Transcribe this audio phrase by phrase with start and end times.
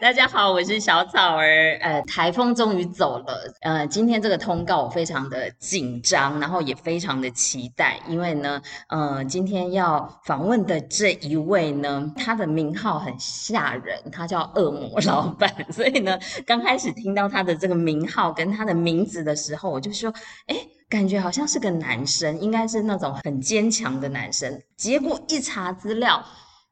[0.00, 1.76] 大家好，我是小草儿。
[1.80, 3.52] 呃，台风终于走了。
[3.62, 15.52] 呃，今天这个通告我非常的紧张，然后也非常的期待，因为呢，呃，今天要访问的这一位呢，他的名号很吓人，他叫恶魔老板。
[15.72, 20.14] 所以呢，刚开始听到他的这个名号跟他的名字的时候，我就说，
[20.46, 20.56] 哎，
[20.88, 24.62] 感觉好像是个男生，应该是那种很坚强的男生。
[24.76, 26.24] 结果一查资料。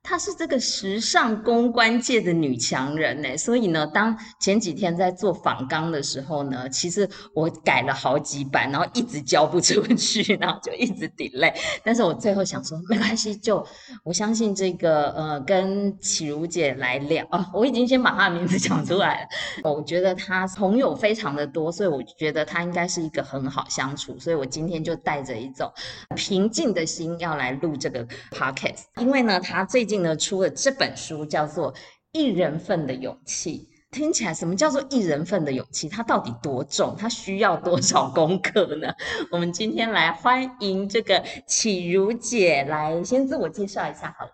[0.08, 11.52] 她是这个时尚公关界的女强人呢，所以呢，当前几天在做访纲的时候呢，其实我改了好几版，然后一直交不出去，然后就一直 delay。
[11.82, 13.66] 但是我最后想说，没关系，就
[14.04, 19.28] 我相信这个呃，跟启如姐来聊啊，我已经先把她的名字讲出来了。
[19.64, 25.68] 我觉得她朋友非常的多，所以我觉得她应该是一个很好相处，所以我今天就带着一种
[26.14, 29.95] 平静的心要来录这个 podcast，因为呢，她最近。
[29.98, 31.72] 呢，出了这本书叫做
[32.12, 35.88] 《一人份的勇气》，听起来什么叫做一人份的勇气？
[35.88, 36.94] 它到底多重？
[36.98, 38.92] 它需要多少功课呢？
[39.30, 44.32] 我们今天来欢迎这个启如姐来先自我介绍一下好了。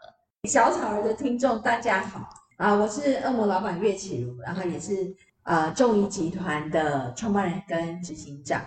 [0.48, 8.60] 小草儿的听众大家好啊，我是恶魔老板岳启如，然后也是呃众谊集团的创办人跟执行长。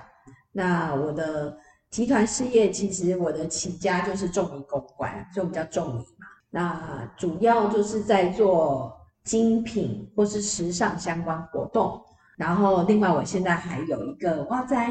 [0.53, 1.57] 那我的
[1.89, 6.05] 集团事业其实我的起家就是众谊公关，所以我们叫众谊。
[6.55, 12.01] 那主要就是在做精品或是时尚相关活动，
[12.37, 14.89] 然后另外我现在还有一个哇哉，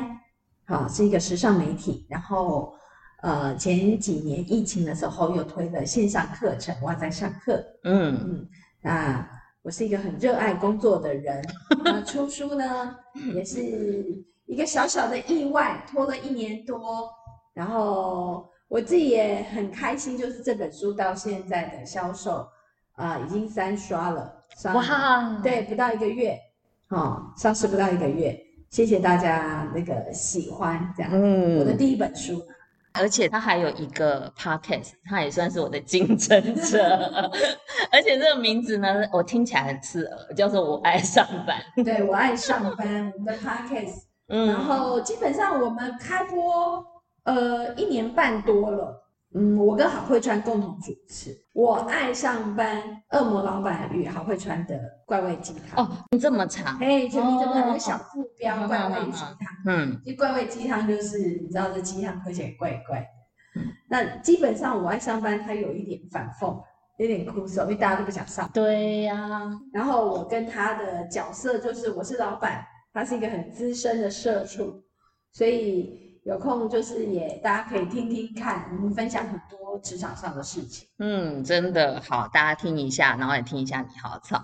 [0.67, 2.75] 好是一个时尚媒体，然后
[3.23, 8.49] 呃前几年疫情的时候又推了线上课程哇哉上课，嗯嗯，
[8.83, 9.27] 那
[9.63, 11.43] 我是一个很热爱工作的人，
[11.83, 12.95] 那出书呢
[13.35, 17.09] 也是一个小小的意外，拖了一年多，
[17.55, 18.51] 然后。
[18.69, 22.47] 我自己也很开心，就是这本书到现在的销售，
[22.97, 24.35] 啊、呃，已经三刷了，
[24.75, 26.37] 哇，对，不到一个月，
[26.89, 28.37] 哦，上市不到一个月，
[28.71, 32.43] 谢谢大家那个喜欢这样，嗯，我的第一本书，
[32.95, 36.83] 而且它还有一个 podcast，它也算是我的竞争者，
[37.93, 46.85] 而且这个名字呢，我听起来很刺耳，叫做我爱上班，对，我爱上班，我们的 podcast，嗯，然后基本上我们开播。
[47.25, 49.03] 呃，一年半多了，
[49.35, 52.83] 嗯，我跟郝慧川共同主持《我爱上班》，
[53.19, 55.85] 恶魔老板与郝慧川的怪味鸡汤。
[55.85, 55.91] 哦，
[56.21, 56.79] 这么长？
[56.79, 59.37] 哎，前面这么有个小副标，怪味鸡汤。
[59.67, 63.61] 嗯，这怪味鸡汤就是你知道这鸡汤喝起来怪怪的。
[63.61, 66.63] 嗯，那基本上我爱上班，它有一点反讽，
[66.99, 68.51] 有点枯燥，因为大家都不想上。
[68.53, 69.61] 对呀、啊。
[69.73, 72.63] 然后我跟他的角色就是，我是老板，
[72.93, 74.83] 他是一个很资深的社畜，
[75.33, 76.04] 所以。
[76.25, 80.89] 有空就是也大家可以听听看，我们分享很多职场上的事情。
[80.99, 84.43] 嗯，真的好，大家听一下，然后也听一下你好草。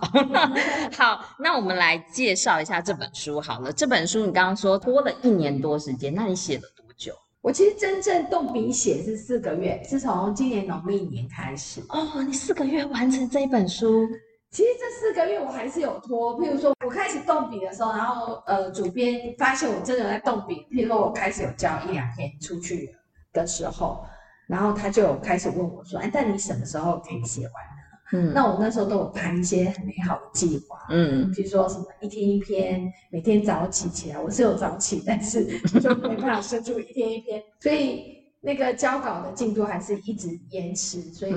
[0.95, 3.73] 好，那我们来介绍一下这本书好了。
[3.73, 7.15] 这本书你刚刚说拖了一年多时间，那你写了多久？
[7.41, 11.81] 我其实真正动笔写是四个月，是从今年农历年开始。
[11.89, 14.07] 哦，你四个月完成这一本书。
[14.51, 22.93] 其实这四个月我还是有拖，譬如说我开始动笔的时候，然后呃主编发现我真的在动笔，譬如说我开始有交一两天出去
[23.31, 24.03] 的时候，
[24.47, 27.81] 然后他就开始问我说：“哎，但你什么时候可以写完呢？”
[28.13, 35.45] 嗯，那我那时候都有谈一些很美好的计划，嗯，比如说什么一天一篇，每天早起起来，我是有早起，但是
[35.79, 38.20] 就没办法生出一天一篇，所以。
[38.43, 41.33] 那个交稿的进度还是一直延迟，所以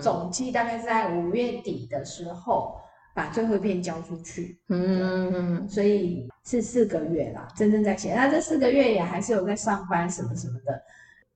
[0.00, 2.76] 总计大概是在五月底的时候
[3.12, 4.56] 把最后一篇交出去。
[4.68, 8.14] 嗯，所以是四个月啦，真正在写。
[8.14, 10.80] 那这四个月也还是有在上班什么什么的。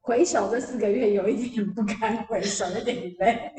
[0.00, 3.52] 回首这四个月，有一点不堪回首，有点累。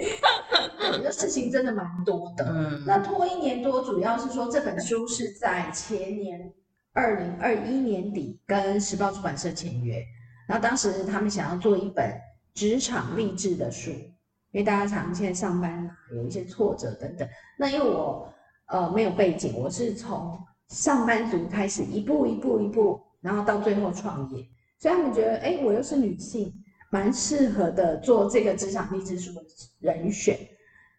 [0.80, 2.46] 我觉得事情真的蛮多的。
[2.50, 6.52] 嗯，那拖一年多，主要是说这本书是在前年
[6.94, 10.02] 二零二一年底跟时报出版社签约。
[10.50, 12.12] 然后当时他们想要做一本
[12.56, 17.30] 职场励志的书，因为大家常现在上班嘛，有一些挫折等等。
[17.56, 18.28] 那因为我
[18.66, 24.44] 呃没有背景，我是从上班族开始一步一步一步，然后到最后创业，
[24.80, 26.52] 所以他们觉得哎，我又是女性，
[26.90, 29.42] 蛮适合的做这个职场励志书的
[29.82, 30.36] 人选，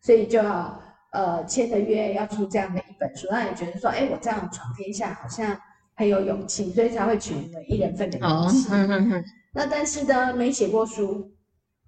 [0.01, 0.81] 所以就要
[1.11, 3.27] 呃签的约要出这样的一本书。
[3.33, 5.61] 那也觉得说，哎，我这样闯天下好像
[5.97, 8.69] 很有勇气，所以才会取名为一人份的勇气。
[8.73, 11.31] 哦那但是呢，没写过书，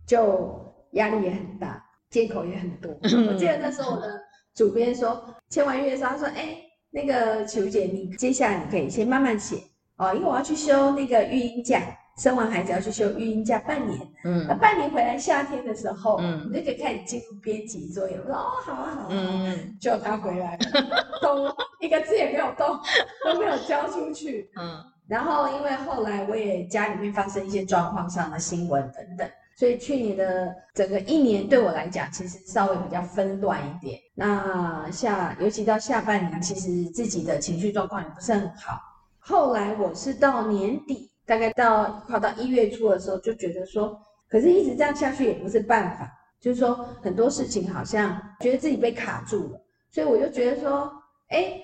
[0.06, 0.61] 就
[0.93, 2.91] 压力也很大，借口也很多。
[3.03, 4.20] 我记得那时候我的
[4.55, 6.59] 主编说，签完约之后说，哎，
[6.91, 9.56] 那个球姐，你接下来你可以先慢慢写。
[9.97, 11.81] 哦，因为我要去休那个育婴假，
[12.19, 18.19] 生完孩子要去休育婴假半年，嗯，那半年回来夏天的时候，嗯我就可以开始进入编辑作业。
[18.19, 19.76] 我说哦，好啊，好啊，好啊嗯。
[19.81, 20.59] 就他回来了，
[21.23, 21.47] 都
[21.81, 22.76] 一个字也没有动，
[23.25, 24.50] 都没有交出去。
[24.56, 24.82] 嗯
[25.12, 34.00] 然后因为后来我也家里面发生一些状况上的新闻等等，所以去年的整个一年对我来讲，其实稍微比较纷乱一点。
[34.14, 38.81] 那下尤其到下半年，其实自己的情绪状况也不是很好。
[39.19, 44.00] 后来我是到年底，大概到快到一月初的时候，就觉得说，
[44.31, 46.11] 可是一直这样下去也不是办法，
[46.41, 49.61] 就是说很多事情好像觉得自己被卡住了，
[49.91, 50.91] 所以我就觉得说，
[51.29, 51.61] 哎。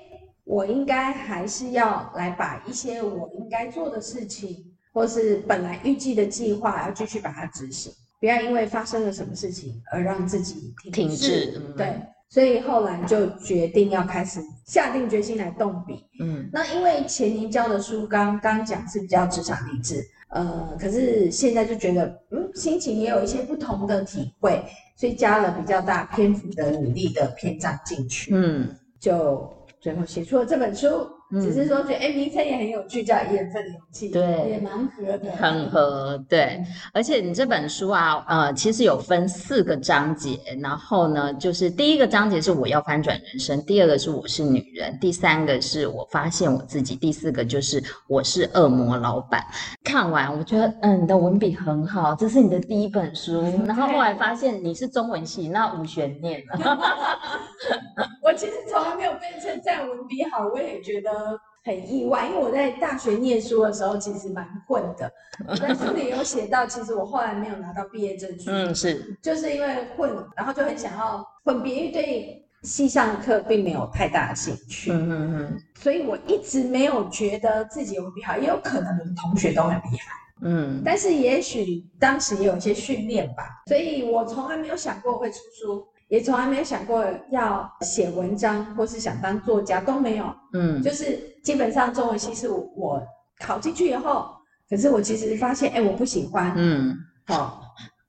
[0.48, 4.64] 我应该还是要来把一些我应该做的事情，
[4.94, 11.60] 或是本来预计的计划，要继续把它执行，不要因为发生了什么事情而让自己停停滞。
[11.76, 12.00] 对，
[12.30, 16.02] 所以后来就决定要开始下定决心来动笔。
[16.18, 24.64] 嗯，那因为前年教的书刚刚讲是比较职场励志，呃，可是现在就觉得，嗯，心情也有一些不同的体会，
[24.96, 28.34] 所以加了比较大篇幅的努力的篇章进去。
[28.34, 29.57] 嗯，就。
[29.80, 36.62] 最后写出了这本书，嗯、只是说觉得哎，名称也很有趣，叫《一人份勇气》，对，也蛮合的，很合，对。
[36.92, 49.44] 而且你这本书啊，呃，其实有分四个章节，然后呢，就是第一个章节是我要翻转人生，第二个是我是女人，第三个是我发现我自己，第四个就是我是恶魔老板。
[49.84, 56.78] 看完我觉得，嗯，你的文笔很好，这是你的第一本书， 然后后来发现你是中文系，那无悬念了。
[58.22, 61.10] 我其实从来没有被称赞文笔好，我也觉得
[61.64, 65.10] 很意外，因为我在大学念书的时候其实蛮混的。
[65.46, 80.12] 我 在书里有写到，其实我后来没有拿到毕业证书，嗯，是，就是因为混，然后就很想要混别，因为对系上的课并没有太大的兴趣，嗯嗯嗯，所以我一直没有觉得自己文笔好，也有可能我的同学都很厉害，
[80.42, 85.86] 嗯，但是也许当时也有一些训练吧，所以我从来没有想过会出书。
[86.08, 90.24] 也从来没有想过要写文章，或是想当作家都没有。
[90.54, 93.02] 嗯，就是基本上中文系是我
[93.38, 94.26] 考进去以后，
[94.68, 96.52] 可是我其实发现，哎，我不喜欢。
[96.56, 96.96] 嗯，
[97.26, 97.60] 好、哦，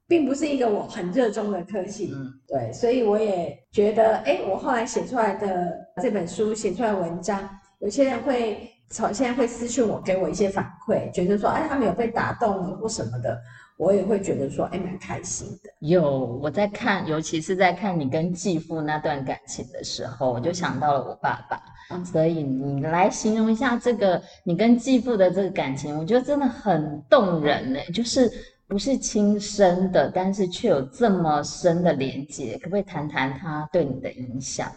[0.07, 2.13] 并不是一个我很热衷的科系。
[2.15, 7.49] 嗯，对，所以我也觉得，哎，我后来写出来的这本书，写出来文章，
[7.79, 13.37] 有些人会从现在会私信我，给我一些反馈，觉得说，哎，他们有被打动了或什么的。
[13.79, 15.69] 我也会觉得说，哎，蛮开心的。
[15.79, 21.57] 有我在看，尤其是在看你跟继父那段感情的时候，我就想到了我爸爸。
[21.89, 27.79] 嗯，所以你来形容一下这个你跟继父的这个感情，我觉得真的很动人呢。
[27.93, 28.29] 就是
[28.67, 34.69] 不是亲生的，但是却有这么深的连接，可不可以谈谈他对你的影响？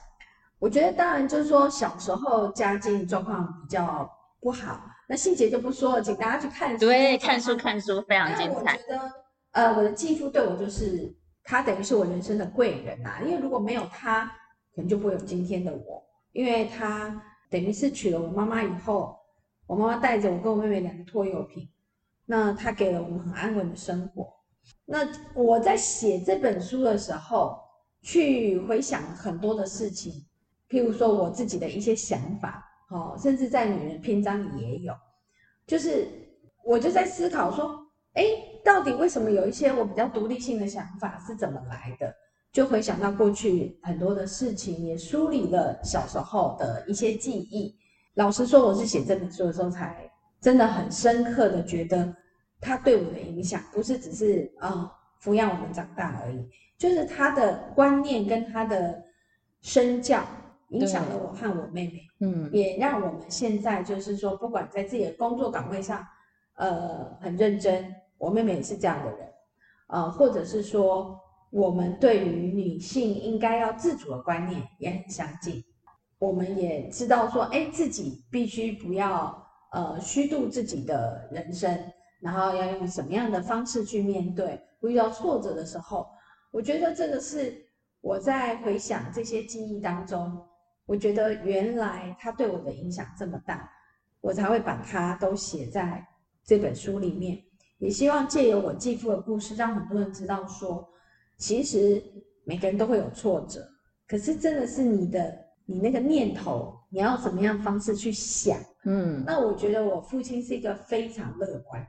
[0.61, 4.09] 我觉得当然就是说小时候家境状况比较
[4.41, 4.81] 不好。
[5.09, 6.87] 那细节就不说了，请大家去看书。
[6.87, 8.55] 对，看书看书非常精彩。
[8.55, 9.13] 我觉得，
[9.51, 11.15] 呃，我的继父对我就是，
[11.45, 13.23] 他等于是我人生的贵人呐、啊。
[13.23, 14.25] 因为如果没有他，
[14.75, 16.03] 可能就不会有今天的我。
[16.33, 19.19] 因为他等于是娶了我妈妈以后，
[19.67, 21.69] 我妈妈带着我跟我妹妹两个拖油瓶，
[22.25, 24.33] 那他给了我们很安稳的生活。
[24.87, 27.59] 那我在写这本书的时候，
[28.01, 30.25] 去回想很多的事情，
[30.71, 32.69] 譬如说我自己的一些想法。
[32.93, 34.95] 哦，甚至在女人篇章里也有，
[35.67, 36.07] 就是
[36.63, 38.23] 我就在思考说，哎，
[38.63, 42.15] 到底为什么有一些我比较独立性的想法是怎么来的？
[42.53, 47.75] 就回想到过去很多的事情，也梳理了小时候的一些记忆。
[48.15, 52.15] 老实说，我是写这本书的时候，才真的很深刻的觉得，
[52.61, 59.03] 他对我的影响不是只是啊、抚养我们长大而已，就是他的观念跟他的
[59.63, 60.23] 身教。
[60.73, 66.05] 影响了我和我妹妹，嗯，也让我们现在就是说，不管在自己的工作岗位上，
[66.57, 67.95] 呃，很认真。
[68.17, 69.29] 我妹妹也是这样的人，
[69.89, 71.19] 呃，或者是说，
[71.51, 75.63] 我们对于女性应该要自主的观念也很相近。
[76.19, 81.77] 我们也知道说，哎，自己必须不要呃虚度自己的人生，
[82.21, 86.07] 然后要用什么样的方式去面对遇到挫折的时候。
[86.51, 87.67] 我觉得这个是
[88.01, 90.41] 我在回想这些记忆当中。
[90.87, 93.71] 我觉得原来他对我的影响这么大，
[94.21, 96.05] 我才会把它都写在
[96.45, 97.43] 这本书里面。
[97.79, 100.89] 也希望借由我继父的故事，让很多人知道说，
[101.37, 102.03] 其实
[102.45, 103.67] 每个人都会有挫折，
[104.07, 108.59] 可是真的是你的你那个念头，你要怎么样方式去想。
[108.85, 111.89] 嗯，那我觉得我父亲是一个非常乐观的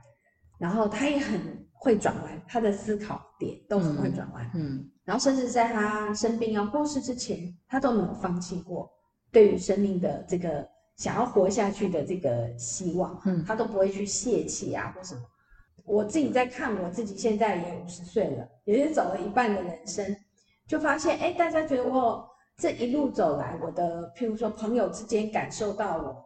[0.58, 1.40] 然后他也很
[1.72, 4.50] 会转弯，他的思考点都很会转弯。
[4.54, 4.76] 嗯。
[4.76, 8.90] 嗯然后，甚至在他生病要过世之前，他都没有放弃过
[9.30, 15.20] 对于生命的这个想要活下去的这个希望，嗯，他都不会去泄气啊或什么。
[15.84, 20.16] 我自己在看我自己，现在也五十岁了，也是走了一半的人生，
[20.66, 26.24] 就发现，哎，大家觉得我这一路走来，我的譬如说朋友之间感受到我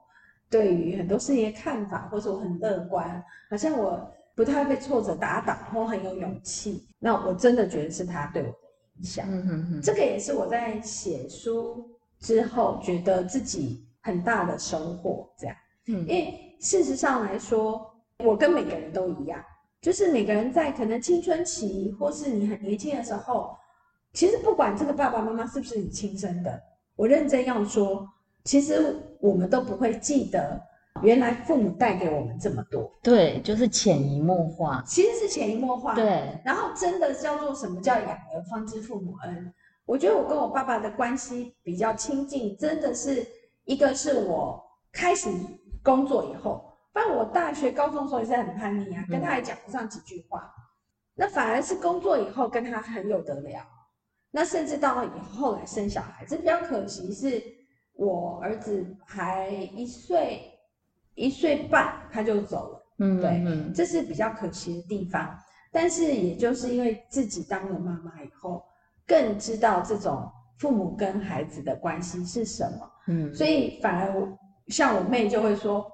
[0.49, 3.21] 对于很多事情的看法，或者我很乐观，
[3.51, 6.87] 好像我不太被挫折打倒，或很有勇气。
[7.01, 8.55] 那我真的觉得是他对我
[9.03, 9.27] 响。
[9.29, 11.89] 嗯哼哼，这个也是我在写书
[12.19, 15.29] 之后觉得自己很大的收获。
[15.39, 15.57] 这样，
[15.89, 17.87] 嗯，因为事实上来说。
[18.25, 19.41] 我跟每个人都一样，
[19.81, 23.57] 就是每个人在可能青春期或是你很年轻的时候，
[24.13, 26.61] 其实不管这个爸爸妈妈是不是你亲生的，
[26.97, 28.05] 我认真要说，
[28.43, 30.61] 其实我们都不会记得
[31.03, 32.91] 原来父母带给我们这么多。
[33.03, 35.95] 对，就是潜移默化，其实是潜移默化。
[35.95, 39.55] 对，然后真的叫做什么叫养儿方知父母恩？
[39.85, 43.27] 我觉得我跟我爸爸的关系比较亲近，真的是
[43.65, 44.63] 一个是我
[44.93, 45.31] 开始
[45.83, 46.65] 工作以后。
[46.93, 50.41] 但我大学、高中的时候也是很叛逆啊，跟他也讲不上几句话。
[50.41, 50.63] 嗯、
[51.15, 53.61] 那反而是工作以后跟他很有得聊。
[54.31, 57.43] 那甚至到了以后，后来生小孩，这比较可惜，是
[57.95, 60.48] 我儿子还一岁
[61.19, 62.87] 一岁半他就走了。
[62.99, 65.39] 嗯，对，嗯，这是比较可惜的地方。
[65.71, 68.65] 但是也就是因为自己当了妈妈以后，
[69.07, 72.91] 更知道这种父母跟孩子的关系是什么。
[73.09, 74.29] 嗯，所以反而我
[74.69, 75.85] 像我妹就会说。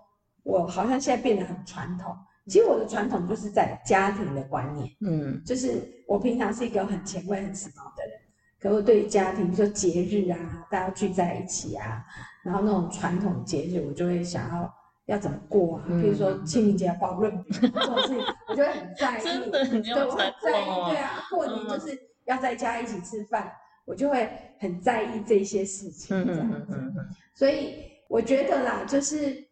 [0.47, 2.15] 我好像现在变得很传统，
[2.49, 8.21] 其实我的传统就是在家庭的观念，嗯，就是我平常是一个很前卫、很时髦的人，
[8.61, 12.05] 可我对于家庭，比如说节日啊，大家聚在一起啊，
[12.43, 14.71] 然后那种传统节日，我就会想要
[15.07, 20.51] 要怎么过啊，嗯、比如说清明节要包润饼这种事情，我就会很在意， 真的很有传统，
[20.91, 23.53] 对啊，过年就是要在家一起吃饭，嗯、
[23.87, 27.75] 我就会很在意这些事情，这样子，嗯嗯嗯嗯、所以
[28.09, 29.43] 我觉得啦，就是。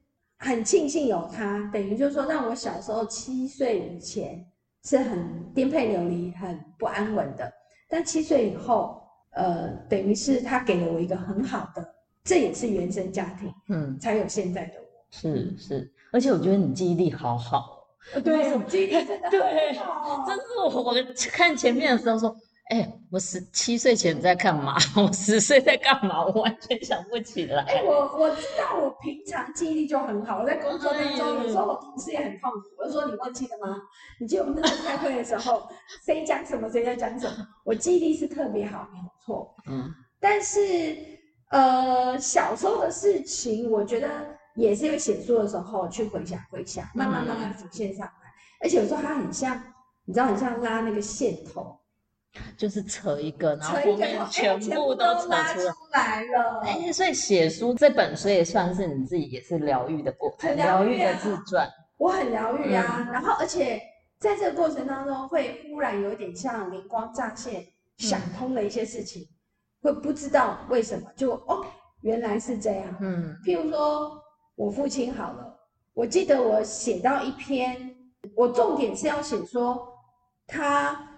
[0.44, 4.44] 很庆幸有他，等于就是说，让我小时候七岁以前
[4.82, 7.49] 是很颠沛流离、很不安稳的。
[7.88, 9.00] 但七岁以后，
[9.35, 11.94] 呃，等于是他给了我一个很好的，
[12.25, 14.81] 这也是原生家庭，嗯，才有现在的我。
[15.12, 17.87] 是是，而且我觉得你记忆力好好。
[18.25, 20.25] 对，我记忆力真的很好。
[20.26, 20.95] 真是我我
[21.31, 22.35] 看前面的时候说。
[22.71, 24.76] 哎、欸，我十七岁前在干嘛？
[24.97, 26.25] 我十岁在干嘛？
[26.25, 27.62] 我完全想不起来。
[27.64, 30.38] 哎、欸，我我知道，我平常记忆力就很好。
[30.40, 32.61] 我在工作当中，有时候我同事也很痛苦。
[32.78, 33.76] 我就说：“你忘记了吗？
[34.19, 35.69] 你记得我们那时候开会的时候，
[36.07, 37.47] 谁讲什么，谁在讲什么？
[37.66, 39.54] 我记忆力是特别好，没有错。
[39.69, 40.97] 嗯，但是
[41.50, 44.09] 呃，小时候的事情，我觉得
[44.54, 48.12] 也是因为写书的时候去回想回想，慢慢慢慢浮现上来。
[48.12, 49.61] 嗯、而且有时候它很像，
[50.04, 51.78] 你知道，很像拉那个线头。
[52.56, 56.61] 就是扯一个，然后后面全部都扯出来了。
[56.64, 61.68] 哎，所以写书这本书也算是你自己也是疗愈的过程，疗愈的自传。
[61.99, 63.78] 我很疗愈啊，然后而且
[64.18, 67.66] 在这个过程当中，会忽然有点像灵光乍现，
[67.99, 69.28] 想通了一些事情，
[69.82, 71.62] 会不知道为什么就哦，
[72.00, 72.97] 原来是这样。
[73.02, 74.22] 嗯，譬如说
[74.54, 75.59] 我父亲好了，
[75.94, 77.97] 我记得我写到一篇，
[78.37, 79.88] 我重点是要写说
[80.47, 81.09] 他。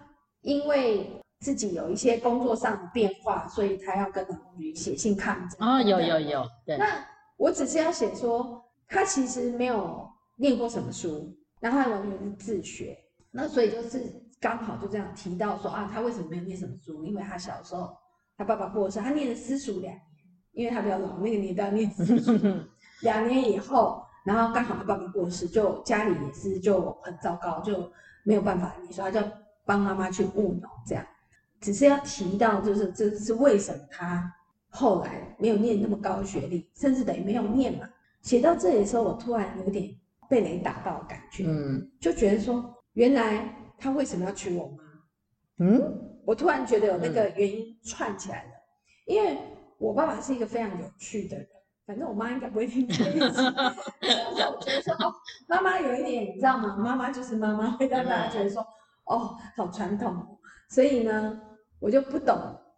[0.44, 1.10] 因为
[1.40, 5.66] 自己有一些工作上的变化，所以他要跟老女写信抗争。
[5.66, 6.76] 哦，有有有，对。
[6.76, 7.02] 那
[7.38, 12.94] 我只是要写说，他其实没有念过什么书，然后他完全是自学。
[13.30, 14.02] 那所以就是
[14.38, 17.02] 刚好就这样提到说啊，他为什么没有念什么书？
[17.06, 17.96] 因为他小时候
[18.36, 20.02] 他爸爸过世，他念了私塾两年，
[20.52, 22.32] 因为他比较老，那个年代念私塾
[23.04, 27.88] 两年以后，然后刚好他爸爸过世，就家里也是就很糟糕，就
[28.24, 29.24] 没有办法你说，他就。
[29.66, 31.02] 帮妈妈去务农，这样，
[31.58, 34.30] 只是要提到，就是这是为什么他
[34.68, 37.88] 后来没有念那么高学历，甚至等于没有念嘛。
[38.20, 39.88] 写到这里的时候，我突然有点
[40.28, 44.84] 被雷打到的感觉，嗯，就觉得说，原来他为什么要娶我妈？
[45.64, 45.80] 嗯，
[46.26, 48.50] 我突然觉得有那个原因串起来了，
[49.06, 49.38] 因为
[49.78, 51.48] 我爸爸是一个非常有趣的人，
[51.86, 53.20] 反正我妈应该不会听这一集，
[54.00, 55.14] 我觉得说，哦，
[55.46, 56.76] 妈妈有一点，你知道吗？
[56.76, 58.66] 妈妈就是妈妈，会让大家觉得说。
[59.06, 60.26] 哦，好传统，
[60.70, 61.38] 所以呢，
[61.78, 62.34] 我就不懂，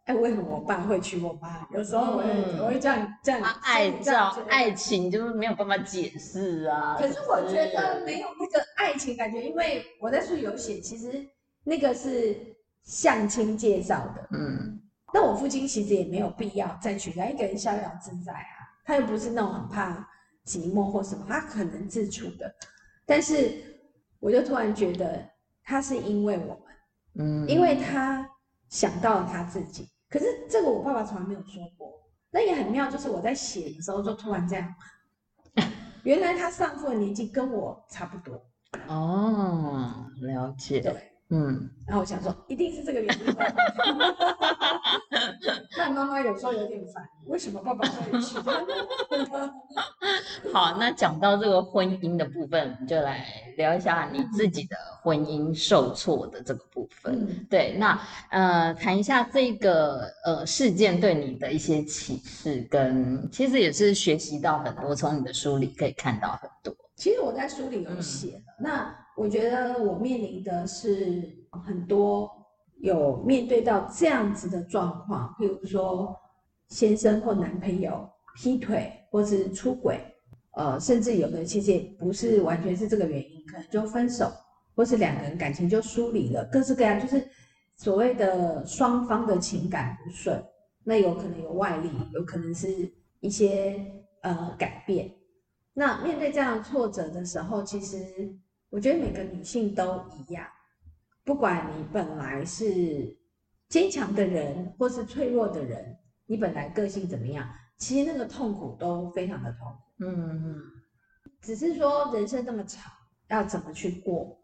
[0.06, 1.64] 哎，为什么我爸会娶我妈？
[1.72, 6.96] 有时候我会，嗯、我会这样这样，爱照爱情就是没有办法解释啊。
[6.98, 11.24] 可是我觉得没有那个爱情感觉，因为我在书里有写，其实
[11.62, 12.36] 那个是
[12.82, 14.28] 相亲介绍的。
[14.32, 14.80] 嗯，
[15.14, 18.55] 那我父亲其实也没有必要再娶来一个人逍遥自在啊，
[18.86, 20.08] 他又不是那种很怕
[20.46, 22.50] 寂寞或什么，他可能自处的。
[23.04, 23.52] 但是
[24.20, 25.28] 我就突然觉得。
[25.68, 28.24] 他是因为我们，嗯，因为他
[28.68, 29.90] 想到了他自己。
[30.08, 31.92] 可是这个我爸爸从来没有说过。
[32.30, 34.72] 那也很妙，就是我在写的时候就突然这样，
[36.04, 38.40] 原来他上父的年纪跟我差不多，
[38.86, 40.80] 哦，了解。
[40.80, 41.70] 对，嗯。
[41.86, 43.44] 然后我想说，一定是这个原因吧。
[45.78, 48.36] 那妈妈有时候有点烦，为什么爸爸会去？
[50.52, 53.24] 好，那讲到这个婚姻的部分，我们就来
[53.56, 57.14] 聊一下你自己的婚姻受挫的这个部分。
[57.14, 66.74] 嗯、对，那呃，谈一下这个呃事件对你的一些启示，跟其实也是学习到很多，从你的书里可以看到很多。
[66.96, 71.22] 其实我在书里有写了，嗯、那我觉得我面临的是
[71.64, 72.30] 很多
[72.78, 76.14] 有面对到这样子的状况，譬如说
[76.68, 80.00] 先生或男朋友劈腿或是出轨。
[80.58, 84.32] 呃，甚至有的其实也不是完全是这个原因，可能就分手，
[84.74, 87.28] 或是两个人感情就疏离了，各式各样，就是
[87.76, 90.42] 所谓的双方的情感不顺，
[90.82, 93.84] 那有可能有外力，有可能是一些
[94.22, 95.12] 呃改变。
[95.74, 98.34] 那面对这样挫折的时候，其实
[98.76, 100.46] 我觉得每个女性都一样，
[101.24, 103.16] 不管你本来是
[103.70, 110.04] 坚强的人，或是脆弱的人，你本来个性怎么样，其实那个痛苦都非常的痛苦。
[110.04, 110.62] 嗯嗯，
[111.40, 112.92] 只是说人生这么长，
[113.28, 114.38] 要怎么去过？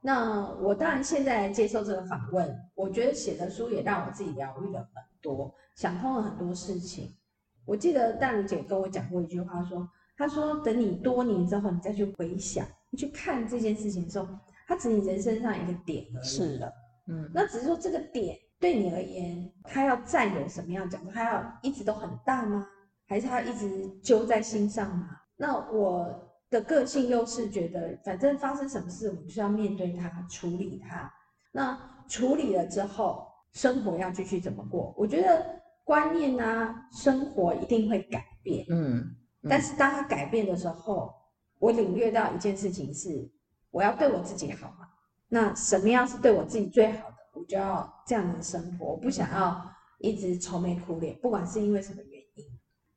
[0.00, 7.12] 那我当然现在接受这个访问，我觉得写的书也让我自己疗愈了很多，想通了很多事情。
[7.64, 14.28] 我记得淡如姐跟我讲过一句话，说：“她说等你多年之后，你再去回想，你去看这件事情的时候，
[14.66, 16.72] 它只是你人生上一个点而已。”是的，
[17.08, 21.10] 嗯，那只是说这个点对你而言，它要占有什么样的角度？
[21.12, 22.66] 它要一直都很大吗？
[23.08, 25.08] 还是他一直揪在心上吗？
[25.36, 26.08] 那我
[26.48, 31.12] 的个性又是觉得，反正发生什么事，我们就要面对它，处理它。
[31.52, 34.94] 那处理了之后，生活要继续怎么过？
[34.96, 35.44] 我觉得
[35.84, 38.64] 观念啊，生活一定会改变。
[38.70, 38.96] 嗯，
[39.42, 41.12] 嗯，但是当它改变的时候，
[41.62, 43.30] 我领略到一件事情是，
[43.70, 44.88] 我要对我自己好嘛。
[45.28, 48.86] 那什么样是对我自己最好的，我就要这样的生活。
[48.86, 49.64] 我不想要
[50.00, 52.44] 一直愁眉苦脸，不管是因为什么原因。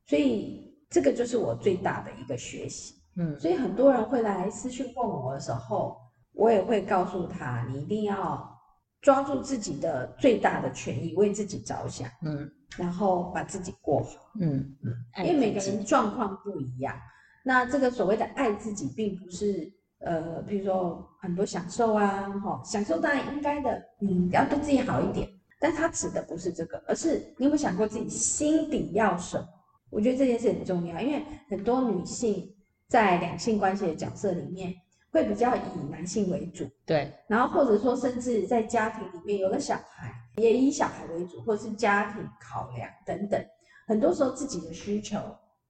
[0.07, 5.97] 所以这个就是我最大的一个学习，嗯，所以很多人会来私讯问我的时候，
[6.34, 8.51] 我也会告诉他，你一定要
[8.99, 16.99] 抓住自己的最大的权益，为自己着想，嗯，然后把自己过好，嗯嗯，因为每个人状况不一样，
[17.47, 25.29] 那这个所谓的爱自己，并不是呃，比如说很多享受啊，哈，享受当然应该的，你要对自己好一点，
[25.60, 29.47] 但他指的不是这个，而是你有没有想过自己心底要什么？
[29.91, 32.51] 我觉得这件事很重要，因为很多女性
[32.88, 34.73] 在两性关系的角色里面
[35.12, 35.60] 会比较以
[35.91, 43.39] 男性为主，对，然后或者说甚至在家庭里面有了小孩，也以小孩为主，或是家庭考量等等，
[43.88, 45.19] 很多时候自己的需求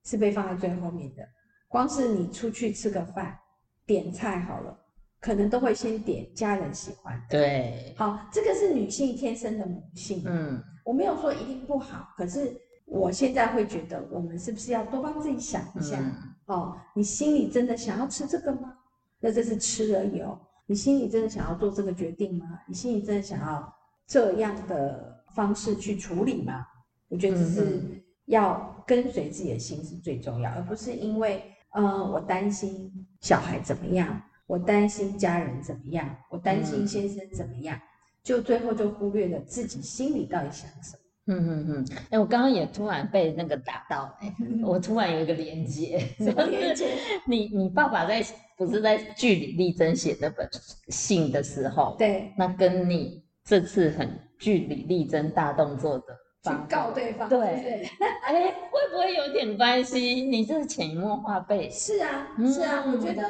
[0.05, 1.27] 是被放在最后面的。
[1.67, 3.38] 光是你出去吃个饭，
[3.86, 4.78] 点菜好了，
[5.19, 7.25] 可能都会先点家人喜欢的。
[7.30, 10.23] 对，好，这个是女性天生的母性。
[10.25, 12.56] 嗯，我没有说一定不好，可是。
[12.88, 15.97] 我现在会觉得，我们是不是要多帮自己想一下？
[15.99, 16.13] 嗯、
[16.45, 18.78] 哦，你心里真的想要吃这个吗？
[19.19, 20.39] 那这是吃而已哦。
[20.67, 22.60] 你心里真的想要做这个决定吗？
[22.67, 23.75] 你心里真的想要
[24.06, 26.63] 这样的方式去处理吗？
[27.08, 27.82] 我觉得只是
[28.25, 37.79] 要跟随自己的心是最重要，而不是因为，嗯、呃，我担心小孩怎么样，我担心家人怎么样，我担心先生怎么样，
[38.23, 40.99] 就最后就忽略了自己心里到底想什么。
[41.27, 44.33] 嗯嗯嗯，哎、欸，我刚刚也突然被那个打到、欸，
[44.63, 46.88] 我突然有一个连接，什么连接？
[47.27, 48.23] 你你爸爸在
[48.55, 50.47] 不是在据理力争写那本
[50.89, 54.07] 信的时候，对，那跟你这次很
[54.39, 56.05] 据理力争大动作的
[56.51, 57.39] 去告对方，对，
[58.23, 60.21] 哎、欸，会不会有点关系？
[60.21, 61.69] 你这是潜移默化被？
[61.69, 63.23] 是啊，是啊，嗯、我觉得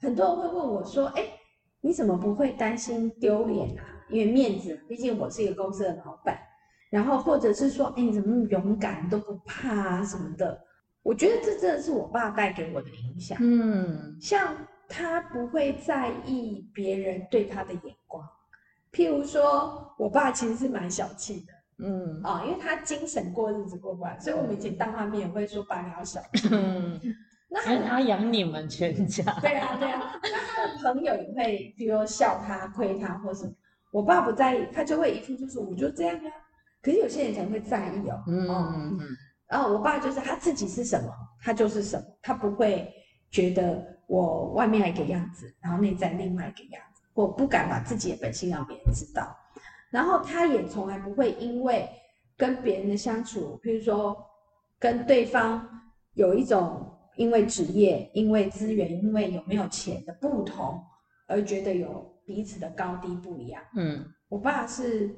[0.00, 1.32] 很多人会问我说，哎、欸，
[1.80, 3.84] 你怎么不会担心丢脸啊？
[4.08, 6.38] 因为面子，毕竟我是一个公司的老板。
[6.88, 10.58] 然后或者是说，哎，你怎么那么勇敢，都不怕啊什么的？
[11.02, 13.36] 我觉得这真的是我爸带给我的影响。
[13.40, 14.56] 嗯，像
[14.88, 18.24] 他不会在意别人对他的眼光。
[18.92, 21.52] 譬如说，我爸其实是蛮小气的。
[21.78, 26.48] 嗯，啊、哦，因为他精神过日子过不来，所以我们以前当他面也会说爸你好小气。
[26.52, 27.00] 嗯，
[27.48, 29.22] 那他养你们全家。
[29.40, 30.18] 对啊，对啊。
[30.22, 33.44] 那他的朋友也会，比如笑他、亏他，或是
[33.92, 36.30] 我爸不在意，他就会一副就是我就这样啊。
[36.82, 38.98] 可是有些人可能会在意哦，嗯嗯，
[39.48, 41.10] 然后我爸就是他自己是什么，
[41.42, 42.90] 他就是什么，他不会
[43.30, 49.36] 觉得我外面一个样子，然后内在另外一个样子，我不敢把自己的本性让别人知道，
[49.90, 51.88] 然后他也从来不会因为
[52.36, 54.16] 跟别人的相处，譬如说
[54.78, 55.66] 跟对方
[56.14, 60.82] 有一种因为职业、因为资源、因为有没有钱的不同，
[61.28, 63.62] 而觉得有彼此的高低不一样。
[63.74, 65.14] 嗯，我爸是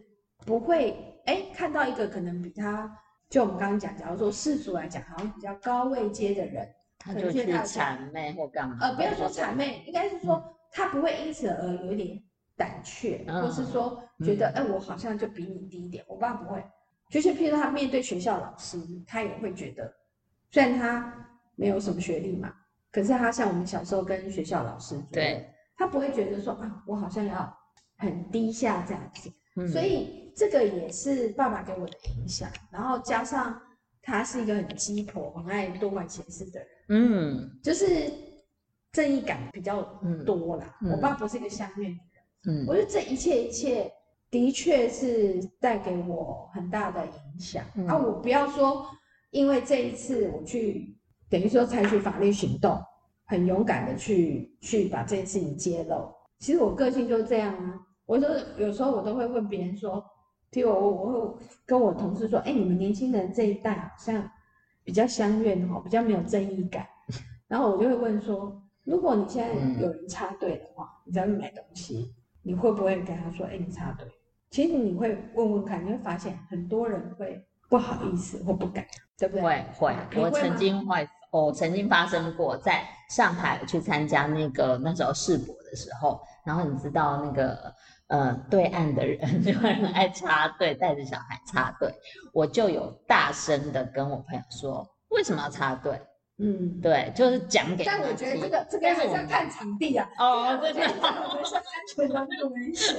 [0.46, 2.88] 不会哎看到一个可能比他，
[3.28, 8.76] 就我们刚刚讲，假如说世俗来讲，好像比较高位阶的人，他就去谄媚或干嘛？
[8.80, 12.22] 呃，不要说谄媚，应该是说他不会因此而有一点
[12.58, 16.04] 胆怯，嗯、或是说觉得哎、嗯，我好像就比你低一点。
[16.08, 16.62] 我爸不会，
[17.08, 19.90] 就是譬如他面对学校老师，他也会觉得，
[20.50, 22.52] 虽然他没有什么学历嘛，
[22.90, 27.56] 可是他像我们小时候跟学校老师，对，他不会觉得说啊，我好像要
[27.96, 29.32] 很低下这样子。
[29.56, 33.60] 嗯、所以这个也是爸爸给我的影响，然后加上
[34.02, 37.84] 他是一个很鸡婆、很爱多管闲事的人，嗯，就是
[38.92, 39.82] 正义感比较
[40.24, 40.78] 多啦。
[40.82, 42.07] 嗯、我爸不是一个乡愿的人，
[42.46, 43.92] 嗯，我觉得这一切一切
[44.30, 47.96] 的确是带给我很大的影响、嗯、啊！
[47.96, 48.86] 我不要说，
[49.30, 50.96] 因为这一次我去
[51.28, 52.78] 等于说采取法律行动，
[53.26, 56.08] 很勇敢的去去把这件事情揭露。
[56.38, 57.80] 其实我个性就是这样啊。
[58.06, 60.02] 我说有时候我都会问别人说，
[60.50, 64.30] 譬如我我会跟我同事说，哎，你们年轻人这一代好像
[64.84, 66.86] 比较相怨哈，比较没有正义感。
[67.48, 72.14] 然后我就会问说，如果你现在有人插队的话，你在买东西，
[72.48, 74.08] 你会不会跟他说，哎，你插队？
[74.50, 78.82] 其实你会问问看，你会发现很多人会不好意思或不敢，
[79.18, 79.42] 对不对？
[79.42, 87.74] 会会，我曾经会，我曾经发生过在上海去参加那个那时候世博的时候，然后你知道那个。
[88.08, 91.92] 呃，对岸的人 就很爱插队，带着小孩插队，
[92.32, 96.00] 我就有大声的跟我朋友说，为什么要插队？
[96.38, 97.84] 嗯，对，就是讲给。
[97.84, 100.08] 但我觉得这个这个还是要看场地啊。
[100.18, 102.94] 哦，对对，我们是安全的那个危险。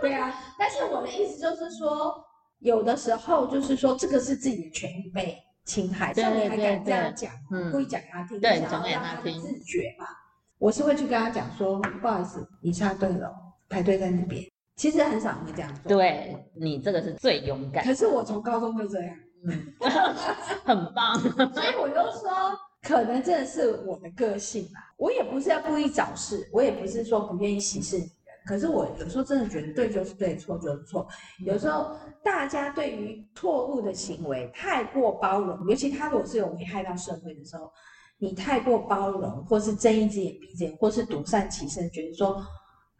[0.00, 2.24] 对啊，但是我的意思就是说，
[2.60, 10.06] 有的时候就是说，这个是自己的权益被侵害，所以你还敢这样讲，嗯，故意讲给他听，对，讲给他听，自觉嘛。
[10.58, 13.34] 我是会去跟他讲说，不好意思，你插队了。
[13.68, 15.96] 排队在那边，其实很少会这样做。
[15.96, 17.84] 对，你这个是最勇敢。
[17.84, 19.74] 可是我从高中就这样，嗯，
[20.64, 21.18] 很棒。
[21.52, 22.30] 所以我就说，
[22.82, 24.80] 可能真的是我的个性吧。
[24.96, 28.12] 我也不是要故意找事，我也不是说不愿意息事宁人。
[28.46, 31.06] 可是我有时候真的觉得对就是对，错就是错。
[31.44, 37.70] 有时候大家对于错误的行为太过包容，尤其他如果是有危害到社会的时候，
[38.18, 42.42] 你太过包容，或是睁一只眼闭一只眼，或是独善其身，觉得说。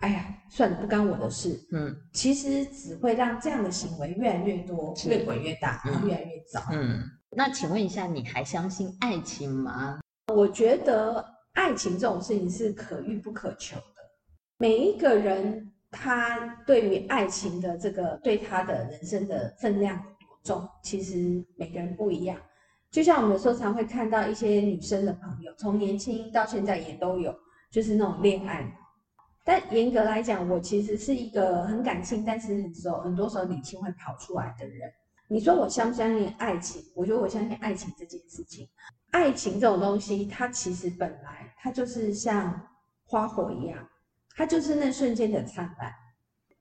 [0.01, 1.59] 哎呀，算了，不干我的事。
[1.73, 6.63] 嗯，其实只会让这样的行为越来越多，越滚越大，然后越来越早。
[6.73, 7.03] 嗯，
[7.37, 10.01] 那请问一下，你还相信爱情吗？
[10.35, 13.85] 我觉得爱情这种事情是可遇不可求的。
[14.57, 22.39] 每一个人他对于爱情的这个对他的人生的分量有多重，其实每个人不一样。
[22.91, 27.35] 就像我们有时候常会看到一些女生的朋友，从年轻到现在也都有，
[27.71, 28.65] 就是那种恋爱。
[29.45, 34.91] 但严格来讲，我其实是一个很感性，但是很多很多时候理性会跑出来的人。
[35.29, 36.83] 你说我相不相信爱情？
[36.95, 38.69] 我觉得我相信爱情这件事情。
[39.13, 42.61] 爱情这种东西，它其实本来它就是像
[43.05, 43.79] 花火一样，
[44.37, 45.93] 它就是那瞬间的灿烂。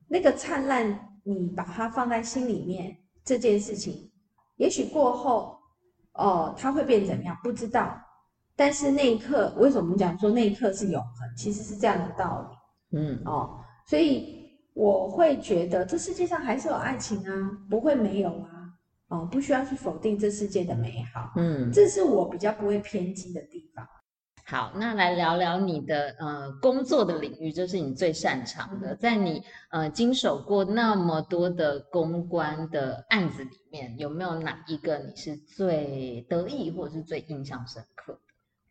[0.08, 4.10] 那个灿烂，你把它放在心里面，这件事情，
[4.58, 5.60] 也许过后，
[6.14, 7.38] 哦，它会变怎么样？
[7.44, 8.00] 不知道。
[8.56, 11.36] 但是那一刻，为什么我们讲说那一刻是永恒？
[11.36, 12.59] 其实是这样的道理。
[12.92, 18.70] 嗯哦，所以我会觉得这世界上还是有爱情啊，不会没有啊，
[19.10, 23.86] 哦，不需要去否定这世界的美好，嗯，这是我比较不会偏激的地方。
[24.46, 38.20] 好，那来聊聊你的呃工作的领域，就是你最擅长的，在你呃经手过那么多的公关的案子里面，有没有哪一个你是最得意或者是最印象深刻的？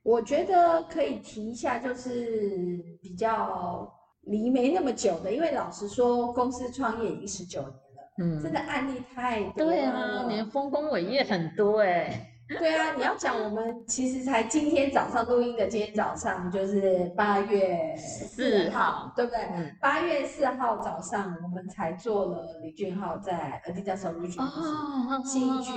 [0.02, 3.88] 我觉得可以提一下，就是比较。
[4.28, 7.78] 离没那么久的，因为老实说，公司创业已经十九年了，
[8.18, 9.70] 嗯，真的案例太多了。
[9.70, 12.34] 对啊，你丰功伟业很多哎、欸。
[12.58, 19.38] 对啊，你要讲我们其实才今天早上录音的，今天早上就是八月四号，对不对？
[19.82, 25.72] 八、嗯、月四号早上，我们才做了李俊浩在 Adidas Originals 新一区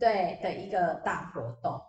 [0.00, 1.80] 对的一个大活动。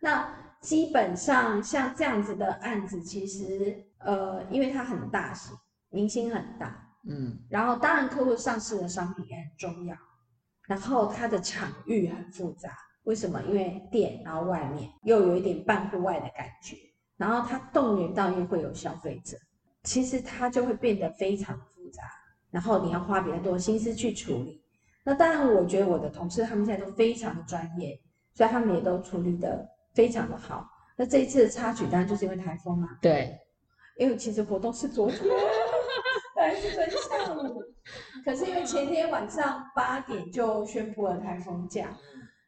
[0.00, 0.28] 那
[0.64, 3.84] 基本上像这样子的案子，其实。
[4.06, 5.56] 呃，因为它很大型，
[5.88, 9.96] 明星很大，嗯，然后当然客户上市的商品也很重要，
[10.66, 12.68] 然后它的场域很复杂，
[13.04, 13.40] 为什么？
[13.48, 16.76] 因为店，然后外面又有一点半户外的感觉，
[17.16, 19.38] 然后它动员到又会有消费者，
[19.84, 22.02] 其实它就会变得非常复杂，
[22.50, 24.62] 然后你要花比较多心思去处理。
[25.02, 27.98] 那当然，我觉得我的同事他们现在都非常的专业，
[28.34, 30.68] 所以他们也都处理得非常的好。
[30.96, 33.38] 那这一次的插曲当然就是因为台风嘛，对。
[33.96, 35.20] 因为其实活动是昨天，
[36.34, 37.62] 本来是昨天下午，
[38.24, 41.96] 可是因为前天晚上八点就宣布了台风假，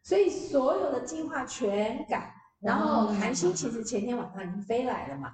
[0.03, 2.33] 所以所有的计划全改。
[2.59, 5.31] 然后韩星其实前天晚上已经飞来了嘛，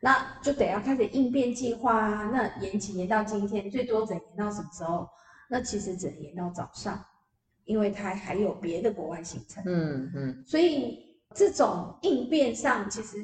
[0.00, 2.30] 那就得要开始应变计划啊。
[2.32, 5.08] 那延期延到今天，最多只能延到什么时候？
[5.48, 6.98] 那其实只能延到早上，
[7.66, 9.62] 因为他还有别的国外行程。
[9.66, 10.44] 嗯嗯。
[10.44, 13.18] 所以这种应变上，其实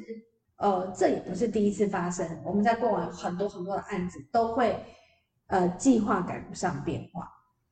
[0.57, 2.27] 呃，这也不是第一次发生。
[2.43, 4.75] 我们在过往很多很多的案子都会
[5.47, 7.27] 呃计划赶不上变化，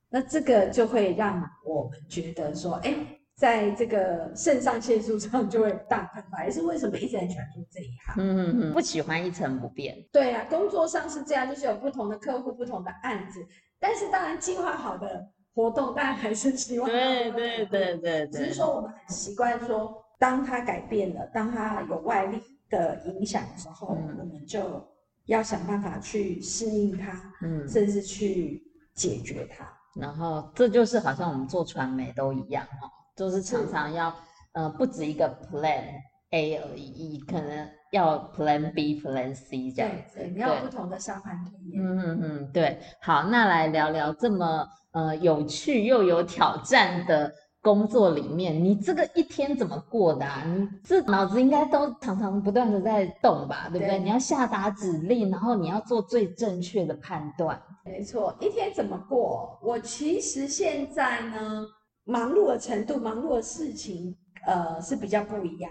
[0.08, 2.94] 那这个就会让我们觉得说，哎。
[3.38, 8.16] 在这个肾上腺素上就会大喷发，也是为什么一直很喜欢做这一行。
[8.16, 9.96] 嗯嗯嗯，不喜欢一成不变。
[10.10, 13.38] 对啊，工作上是这样，就是有不同的客户、不同的案子，
[13.78, 15.24] 但是当然计划好的
[15.54, 16.90] 活动，当然还是希望。
[16.90, 18.26] 对对对对对。
[18.26, 24.84] 只是说我们很习惯说，当它改变了，当它有外力的影响的时候，嗯、我们就
[25.26, 28.62] 要想办法去适应它，嗯，甚至去
[28.94, 29.66] 解决它。
[29.94, 32.90] 然后这就是好像我们做传媒都一样哈。
[33.16, 34.14] 就是常常要，
[34.52, 35.82] 呃，不止一个 Plan
[36.30, 40.18] A 而已，可能要 Plan B、Plan C 这样子。
[40.20, 41.82] 对，你要有不同的沙盘推演。
[41.82, 42.78] 嗯嗯嗯，对。
[43.00, 50.44] 好，那来聊聊这么呃有趣又有挑战的工作里面，你这个一天怎么过的啊？
[50.46, 53.88] 你这脑子应该都常常不断的在动吧，对不对？
[53.88, 57.60] 对，你要下达指令，然后你要做最正确的判断。
[57.84, 59.58] 没错，一天怎么过？
[59.62, 61.66] 我其实现在呢。
[62.10, 64.16] 忙碌的程度，忙碌的事情，
[64.46, 65.70] 呃，是比较不一样。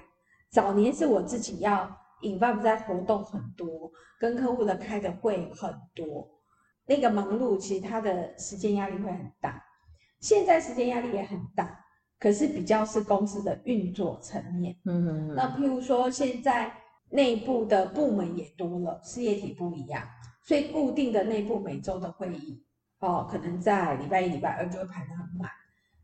[0.52, 1.90] 早年是我自己要
[2.22, 6.30] involve 在活动很多，跟客户的开的会很多，
[6.86, 9.60] 那个忙碌其实他的时间压力会很大。
[10.20, 11.80] 现在时间压力也很大，
[12.20, 14.76] 可是比较是公司的运作层面。
[14.86, 15.34] 嗯。
[15.36, 16.72] 那譬如说，现在
[17.10, 20.04] 内部的部门也多了，事业体不一样，
[20.44, 22.64] 所以固定的内部每周的会议，
[23.00, 25.50] 哦，可能在礼拜一、礼拜二就会排得很满。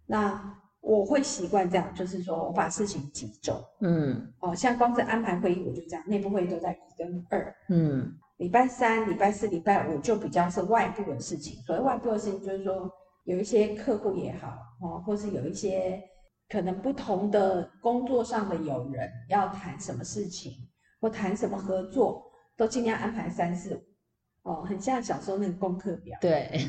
[0.06, 11.62] 那我会习惯这样，就是说我把事情集中，嗯，哦，像光是安排会议，我就这样，内部会议都在一跟二，嗯，礼拜三、礼拜四、礼拜五就比较是外部的事情。
[11.64, 12.92] 所谓外部的事情，就是说
[13.24, 16.02] 有一些客户也好，哦，或是有一些
[16.50, 20.54] 可能不同的工作上的友人要谈什么事情，
[21.00, 22.24] 或谈什么合作，
[22.58, 23.82] 都尽量安排三四五。
[24.44, 26.68] 哦，很像小时候那个功课表，对，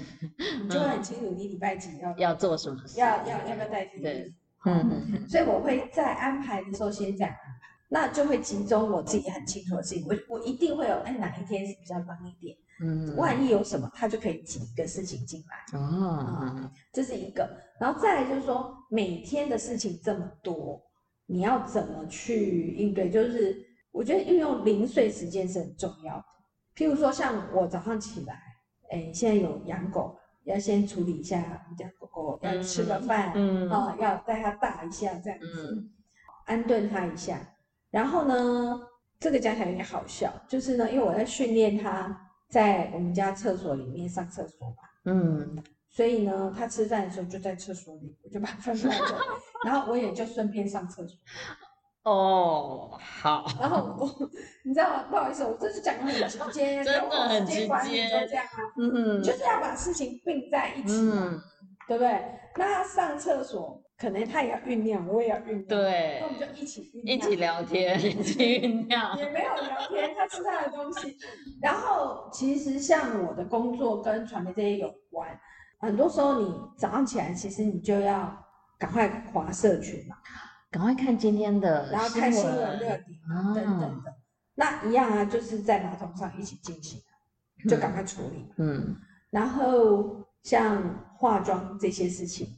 [0.62, 4.33] 你就会很清楚你礼拜几要 要做什么事，要要要不要带题，对，
[4.64, 5.03] 嗯。
[5.12, 7.43] 嗯，所以我会在安排的时候先这样安排，
[7.94, 20.83] 那就会集中我自己很清楚的事情，我我一定会有，哎，哪一天是比较忙一点，嗯，万一有什么，他就可以挤一个事情进来，哦，这是一个，然后再来就是说，每天的事情这么多，
[21.26, 23.09] 你要怎么去应对？
[23.09, 26.24] 就是我觉得运用零碎时间是很重要的。
[26.74, 28.42] 譬如说，像我早上起来，
[28.90, 35.90] 哎，现在有养狗，要先处理一下我们家狗狗要吃个饭，嗯，啊，要带它大一下这样子，嗯、
[36.46, 37.38] 安顿它一下。
[37.94, 38.80] 然后呢，
[39.20, 48.98] 这个讲起来有点好笑，就是呢，因为我在训练他在我们家厕所里面上厕所嘛，嗯，所以呢，他吃饭的时候就在厕所里，我就把它放出来，
[49.64, 51.16] 然后我也就顺便上厕所。
[52.02, 53.46] 哦，好。
[53.61, 54.28] 然后我，
[54.64, 55.04] 你知道吗？
[55.09, 57.66] 不好意思，我这是讲的很直接，真的很直接。
[57.68, 61.40] 管理就这样啊，嗯，就是要把事情并在一起嘛，嗯、
[61.87, 62.11] 对不对？
[62.57, 69.16] 那他上厕所，可能他也要酝酿，我也要酝酿，对，那我们就一起酝酿，一起聊天， 一起酝酿。
[69.16, 71.16] 也没有聊天，他吃他的东西。
[71.62, 75.28] 然后，其实像我的工作跟传媒这些有关，
[75.78, 78.37] 很多时候你早上起来，其实你就要
[78.78, 80.16] 赶快划社群嘛。
[80.70, 84.12] 赶快看今天的，然后看新闻热点啊等等的，
[84.57, 87.00] 那一样啊，就是在马桶上一起进行，
[87.68, 88.44] 就赶快处理。
[88.59, 88.96] 嗯，
[89.30, 90.83] 然后像
[91.16, 92.48] 化妆这些事情，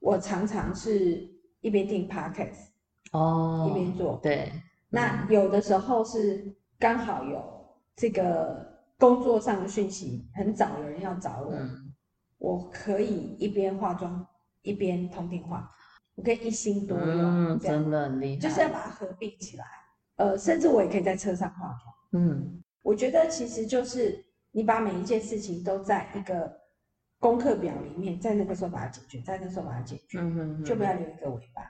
[0.00, 1.28] 我常常是
[1.60, 2.68] 一边听 podcast
[3.12, 4.18] 哦，一边做。
[4.22, 4.52] 对，
[4.88, 7.42] 那有的时候是刚好有
[7.94, 11.52] 这个工作上的讯息，很早有人要找我，
[12.38, 14.26] 我可以一边化妆
[14.62, 15.70] 一边通电话。
[16.14, 19.66] 我可以一心多用，嗯，真的很厉害，就是要把它合并起来。
[20.16, 22.22] 呃，甚至我也可以在车上化妆。
[22.22, 26.50] 嗯，我觉得其实就是你把每一件事情都在一个
[27.18, 31.62] 功课表里面，在那个时候把它解决，在那个时候把它解决，嗯哼哼，就不要留一个尾巴。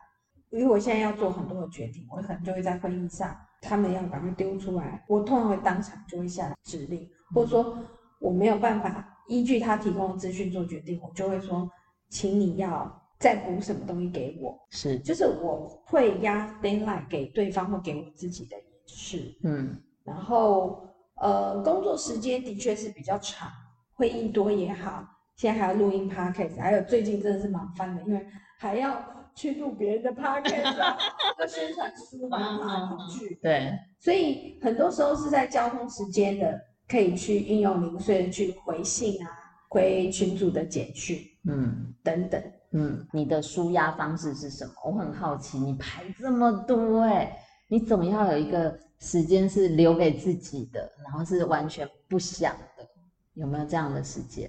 [0.51, 7.77] 因为我现在要做很多的决定，我可能就会在会议上，他们要赶快丢出来，我通常会当场就会下指令，或者说
[8.21, 11.69] 我没有办法依据他提供的资讯做决定，我就会说，
[12.09, 13.03] 请你要。
[13.19, 14.55] 再补什么东西给我？
[14.69, 23.51] 是，就是我会压 deadline 给对方或给我自己的也是，嗯，然后呃，工作时间的确是比较长，
[23.95, 25.03] 会议多也好，
[25.37, 28.27] 现在还要录音 podcast，还有最近真的是忙翻的，因为
[28.59, 29.01] 还要
[29.35, 30.77] 去录别人的 podcast，
[31.39, 33.39] 要宣传书，跑来跑去。
[33.43, 39.29] 对，所以很多时候是在交通时间的，可以去运用零碎的去回信啊，
[39.69, 44.73] 回群组的简讯，嗯，等等，嗯，你的舒压方式是什么？
[44.87, 47.39] 我很好奇，你排这么多哎、欸。
[47.69, 52.89] 你总要有一个时间是留给自己的，然后是完全不想的，
[53.35, 54.49] 有没有这样的时间？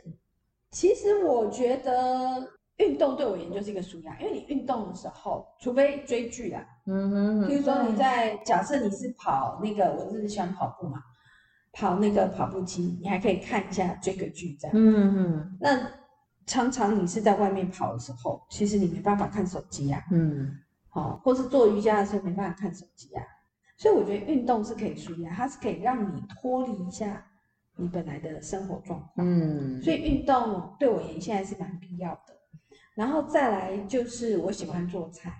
[0.71, 7.09] 其实我觉得运动对我而言就是一个舒压，因为你运动的时候，除非追剧啦，嗯
[7.41, 10.99] 哼，比如说你在假设你是跑那个，我是喜欢跑步嘛，
[11.71, 15.57] 跑那个跑步机，你还可以看一下追个剧这样，嗯哼。
[15.59, 15.89] 那
[16.45, 20.51] 常常你是在外面跑的时候，其实你没办法看手机啊，嗯。
[20.93, 23.23] 哦，或是做瑜伽的时候没办法看手机啊，
[23.77, 27.23] 所以我觉得运动是可以舒压，它是可以让你脱离一下
[27.77, 29.25] 你本来的生活状况。
[29.25, 32.35] 嗯，所以运动对我而言现在是蛮必要的。
[32.95, 35.31] 然后再来就是我喜欢做菜，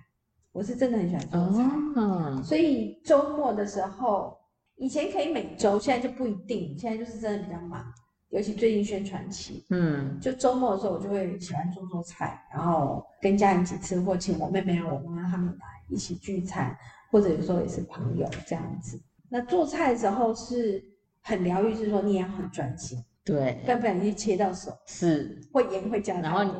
[0.52, 1.64] 我是真的很喜欢做菜。
[2.00, 4.38] 哦，所以周末的时候，
[4.76, 7.84] 以前可以每周，现在就不一定，现在就是真的比较忙。
[8.30, 16.78] 尤其最近宣传期，嗯，就周末的时候，我就会喜欢做做菜，然后跟家人一起吃，或请我妹妹、我妈妈他们来一起聚餐，
[17.10, 19.02] 或者有时候也是朋友这样子。
[19.30, 20.84] 那做菜的时候是
[21.28, 26.52] 很疗愈，是说你也要很专心，对，不然不然你切到手是会盐会加，然后你，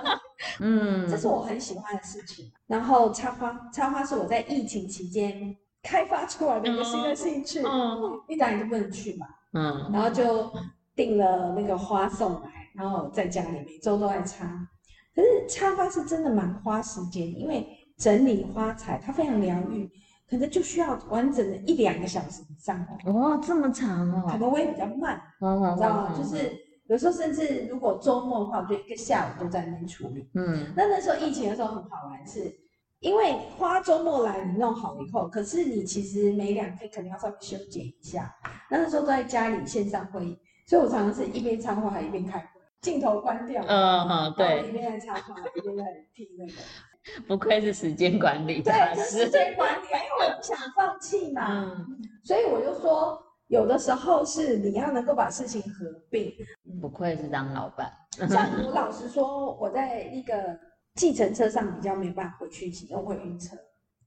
[0.60, 2.50] 嗯，这是我很喜欢的事情。
[2.66, 10.50] 然后插花，插花是我在疫情期间开发出来的一个新的兴趣，嗯，一打你就不能去嘛，嗯，然后就。
[10.96, 14.46] 订了那个花送来，然后在家里每周都在插。
[15.14, 19.86] 可是插花是真的蛮花时间，因为整理花材它非常疗愈，
[20.28, 23.12] 可能就需要完整的一两个小时以上哦。
[23.12, 24.26] 哇，这么长哦！
[24.28, 26.12] 可能我也比较慢，哦、你知道吗？
[26.12, 26.52] 哦、就是
[26.88, 30.28] 有时候甚至如果周末的话，我就一个下午都在那边处理。
[30.34, 32.56] 嗯，那那时候疫情的时候很好玩是，是
[33.00, 38.34] 因为花周末来你弄好以后，可是你其实每两天可能要稍微修剪一下。
[38.70, 40.38] 那那时候都在家里线上会议。
[40.68, 42.46] 所以我常常是一边插花还一边开会，
[42.80, 46.52] 镜头关掉，嗯嗯，对，一边在插花，一边在听那个。
[47.26, 56.32] 不愧是时间管理，对，是时间管理，因为我不想放弃嘛，嗯、所以我就说，有的时候是你要能够把事情合并。
[56.80, 57.92] 不愧是当老板。
[58.28, 60.34] 像我老实说，我在一个
[60.94, 63.56] 计程车上比较没办法回去骑，因为会晕车。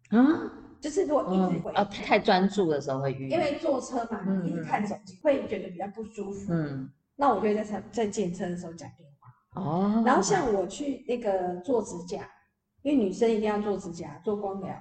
[0.10, 0.52] 啊？
[0.82, 6.54] 就是如果一直回、嗯、哦，太专注的时候会晕，因为坐车嘛，你一直看手机、嗯、会觉得比较不舒服。
[6.54, 9.62] 嗯，那我就会在车在见车的时候讲电话。
[9.62, 12.26] 哦，然后像我去那个做指甲，
[12.90, 14.76] 因为女生一定要做指甲、做光疗，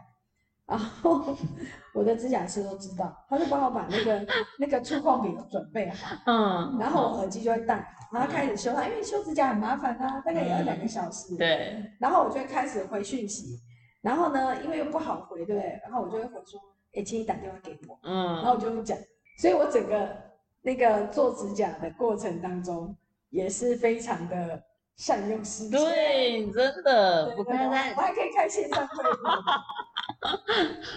[0.65, 1.37] 然后
[1.93, 4.27] 我的指甲师都知道，他就帮我把那个
[4.59, 6.17] 那个触控笔都准备好。
[6.25, 11.37] 嗯，然后我耳机就会戴好，然后开始修它，因为修指甲很麻烦啊，大概也要两个小时。
[11.37, 13.59] 对，然后我就会开始回讯息。
[14.01, 15.79] 然后呢，因为又不好回，对不对？
[15.83, 16.59] 然后我就会回说
[16.97, 18.97] ：“哎，请你打电话给我。”嗯，然后我就会讲，
[19.39, 20.17] 所以我整个
[20.63, 22.97] 那个做指甲的过程当中，
[23.29, 24.63] 也是非常的
[24.99, 25.81] 善用时间。
[25.81, 29.17] 对，真的不愧在，我还可以开线上会议。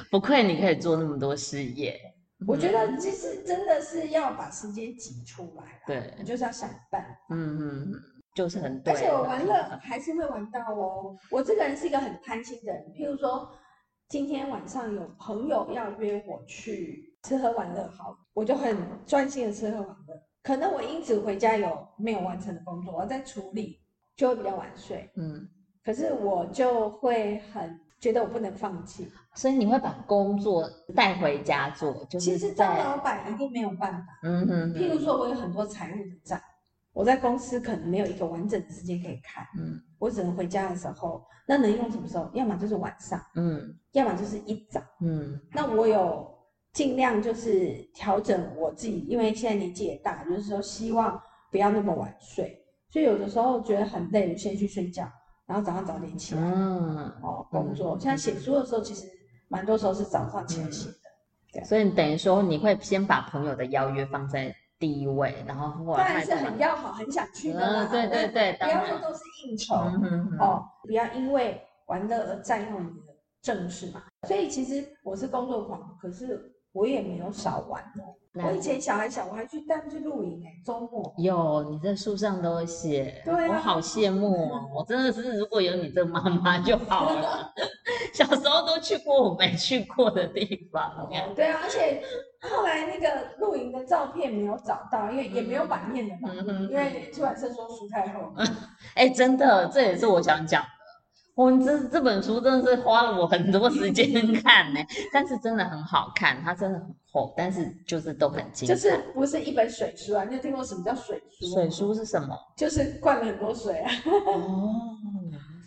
[0.12, 2.00] 不愧你可以做那么多事业。
[2.46, 5.82] 我觉得其实真的是要把时间挤出来。
[5.88, 7.36] 对，你就是要想办法。
[7.36, 7.94] 嗯嗯。
[8.34, 11.14] 就是很对，而且我玩乐还是会玩到哦。
[11.30, 13.52] 我这个人是一个很贪心的人，譬如说
[14.08, 20.16] 今天晚上有朋友要约我去吃喝玩乐，好，我就很专心的吃喝玩乐。
[20.44, 23.81] 可能我因此回家有没有完成的工作，我要再处理，
[24.16, 25.10] 就会比较晚睡。
[25.16, 25.48] 嗯，
[25.84, 32.06] 可是我就会很觉得我不能放弃，所以你会把工作带回家做。
[32.06, 34.08] 就是其实当老板一定没有办法。
[34.24, 36.40] 嗯哼，譬如说我有很多财务的账。
[36.94, 42.30] 我在公司可能没有一个完整的时间可以看，嗯，我只能回家的时候，那能用什么时候？
[42.34, 45.40] 要么就是晚上，嗯，要么就是一早，嗯。
[45.54, 46.30] 那我有
[46.74, 51.18] 尽量就是调整我自己，因为现在年纪也大，就是说希望
[51.50, 52.61] 不要那么晚睡，
[52.92, 55.10] 所以有的时候觉得很累，我先去睡觉，
[55.48, 57.98] 然后早上早点起来，嗯，哦，工作。
[58.00, 59.08] 像写书的时候，其实
[59.48, 60.96] 蛮多时候是早上起来写的，
[61.54, 61.64] 对。
[61.64, 64.56] 所以等于说你会先把朋友的邀约放在。
[64.82, 67.86] 第一位，然后后来当然是很要好，很想去的啦。
[67.86, 69.76] 对对对，不要说都是应酬
[70.40, 73.14] 哦，不要因为玩乐而占用你的
[73.44, 74.02] 正事嘛。
[74.28, 78.16] 所以其实我是工作狂，可是我也没有少玩哦。
[78.34, 81.14] 我以前小孩小，我还去带他们去露营哎，周末。
[81.18, 84.70] 有，你在书上都写，对，我好羡慕哦。
[84.74, 87.52] 我真的是如果有你这个妈妈就好了。
[88.14, 91.10] 小时候都去过我没去过的地方。
[91.36, 92.02] 对啊，而且
[92.42, 98.34] 后来那个露营的照片没有找到，因为也没有版面的嘛，嗯、因为出版社说书太厚。
[98.96, 100.64] 哎、欸，真的，这也是我想讲。
[101.64, 104.12] 这这本书真的是花了我很多时间
[104.42, 104.80] 看呢，
[105.14, 108.74] 但是真的很好看，它真的很厚，但是就是都很精彩。
[108.76, 110.26] 就是不是一本水书啊？
[110.26, 111.54] 你有听过什么叫水书？
[111.54, 112.38] 水书是什么？
[112.58, 113.92] 就是灌了很多水啊。
[114.06, 114.76] 哦，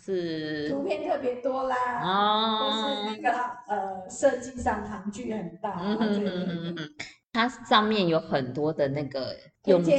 [0.03, 0.69] 是。
[0.69, 1.75] 图片特别多啦。
[2.03, 2.69] 哦。
[2.69, 5.81] 或是那个呃，设计上行距很大。
[5.81, 6.89] 嗯嗯嗯嗯。
[7.33, 9.91] 它上面有很多的那个勇气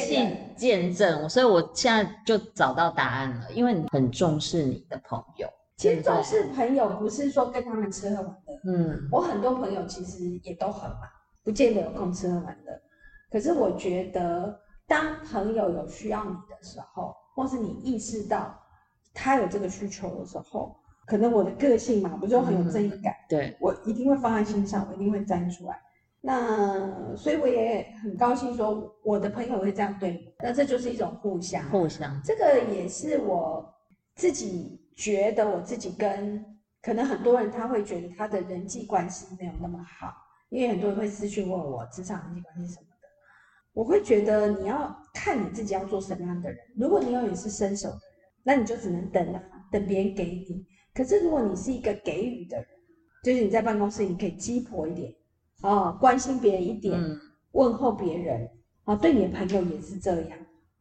[0.56, 5.46] 见证，所以我现在就找到答案了，因为你很重视你的朋友。
[5.76, 11.00] 其实重视朋友不是说跟他们吃喝玩乐，嗯，我很多朋友其实也都很忙，
[11.44, 12.80] 不见得有空吃喝玩乐。
[13.30, 18.58] 可是我觉得，当朋友有需要你的时候，或是你意识到
[19.12, 20.74] 他有这个需求的时候，
[21.06, 23.12] 可能我的个性嘛，不就很有正义感？
[23.12, 25.78] 嗯、对，我一定会放在心上，我一定会站出来。
[26.22, 32.18] 那所以我也很高兴说，我的朋友会这样对我，那这就是一种互相，互相。
[32.24, 33.74] 这个也是我
[34.14, 34.80] 自己。
[34.96, 36.44] 觉得我自己跟
[36.82, 40.12] 可能很多人他会觉得他的人际关系没有那么好，
[40.48, 43.08] 因为很多人会私讯问我职场人际关系什么的，
[43.74, 46.58] 我会觉得你要看你自己要做什么样的人。
[46.76, 48.00] 如果你永远是伸手的人，
[48.42, 50.66] 那你就只能等啊，等别人给你。
[50.94, 52.66] 可是如果你是一个给予的人，
[53.22, 55.12] 就是你在办公室你可以鸡婆一点
[55.62, 57.20] 哦，关心别人一点，嗯、
[57.52, 58.48] 问候别人
[58.84, 60.38] 啊、哦，对你的朋友也是这样。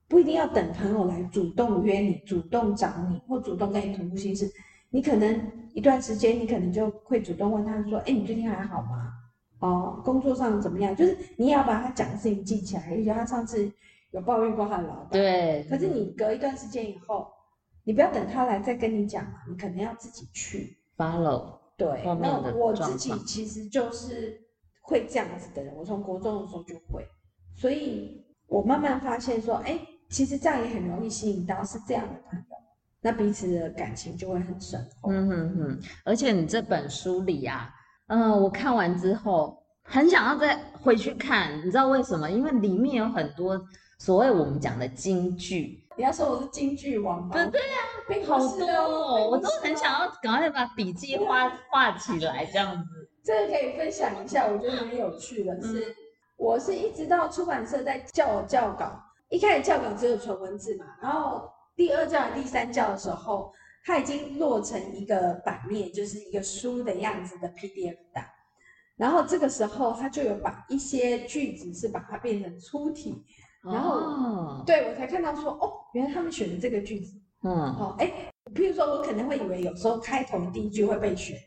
[0.08, 4.48] 不一定要等朋友来主动约你、主动找你或主动跟你同步心事，
[4.92, 9.12] 你可能一段时间，你可能就会主动问他说：“哎，你最近还好吗？
[9.60, 12.88] 哦，工作上怎么样？”就是你也要把他讲的事情记起来。
[12.92, 13.72] 而且他上次
[14.12, 15.66] 有抱怨过他的老板，对。
[15.68, 17.28] 可是你隔一段时间以后，
[17.84, 21.58] 你不要等他来再跟你讲嘛，你可能要自己去 follow。
[21.78, 24.40] 对，那我自己其实就是
[24.82, 27.04] 会这样子的人，我从国中的时候就会，
[27.56, 29.80] 所以我慢慢发现说，哎。
[30.16, 32.56] 其实这样也很容易吸引到是这样的朋友，
[33.02, 35.12] 那彼此的感情就会很深厚。
[35.12, 37.70] 嗯哼哼，而且你这本书里啊，
[38.08, 42.32] 嗯、呃，我看完之后很想要再回去看，你知道为什么？
[42.32, 43.62] 因为里面有很多
[44.00, 45.86] 所谓我们讲的金句。
[45.98, 47.32] 你要说我是金句王吗？
[47.34, 53.10] 对对呀，好多哦，我都很想要赶快把笔记画画起来，这样子。
[53.22, 55.96] 这个可以分享一下，我觉得蛮有趣的是，是、嗯、
[56.38, 59.02] 我是一直到出版社在叫我校稿。
[59.30, 63.52] 一开始教稿只有纯文字嘛，然后第二教、第三教的时候，
[63.84, 68.24] 它已经落成一个版面，就是一个书的样子的 PDF 档。
[68.96, 73.26] 然后这个时候，他就有把一些句子是把它变成粗体，
[73.62, 81.38] 然后、哦、对我才看到说，哦，原来他们选的这个句子，嗯，哦，哎，譬如说我可能会以为有时候开头第一句会被选，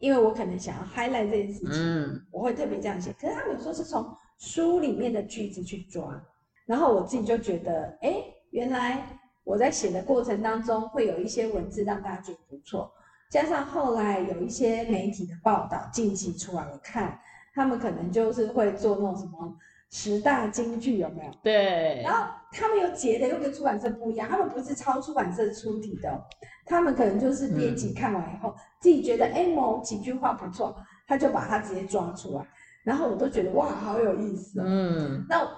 [0.00, 3.10] 因为我可能想要 highlight 这件事情，嗯，我会特别这样写。
[3.18, 6.22] 可是他们有时候是从书里面的句子去抓。
[6.68, 9.02] 然后我自己就觉得，哎，原来
[9.42, 12.92] 我在写的过程当中会有一些文字让大家觉得不错，
[13.30, 17.18] 加上后来有一些媒体的报道，近期出来我看，
[17.54, 19.56] 他们可能就是会做那种什么
[19.90, 21.32] 十大金句，有没有？
[21.42, 22.02] 对。
[22.04, 26.22] 然后他们又截的又跟出版社不一样，他们不是抄出版社出题的，
[26.66, 32.46] 他们可能就是编辑看完以后、嗯、自己觉得，哎，某几句话不错，他就把它直接抓出来，
[32.84, 34.64] 然后我都觉得哇，好有意思、哦。
[34.66, 35.24] 嗯。
[35.26, 35.48] 那。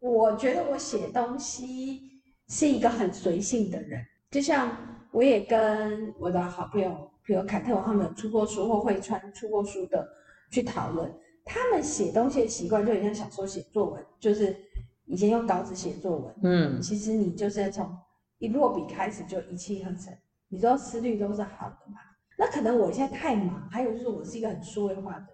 [0.00, 2.00] 我觉得我写东西
[2.48, 4.76] 是一个很随性的人，就像
[5.12, 10.08] 我也跟我的好朋友，比如凯特，他们有出过书或会穿出过书的
[10.50, 11.12] 去讨论，
[11.44, 14.56] 他们写东西的习惯就很像小时候写作文，就是
[15.04, 17.94] 以前用稿纸写作文，嗯，其实你就是从
[18.38, 20.16] 一落笔开始就一气呵成，
[20.48, 21.98] 你知道思虑都是好的嘛。
[22.38, 25.28] 那可能我现在太忙，还有就是我是一个很数位化的人，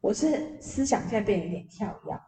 [0.00, 2.20] 我是思想现在变得有点跳跃。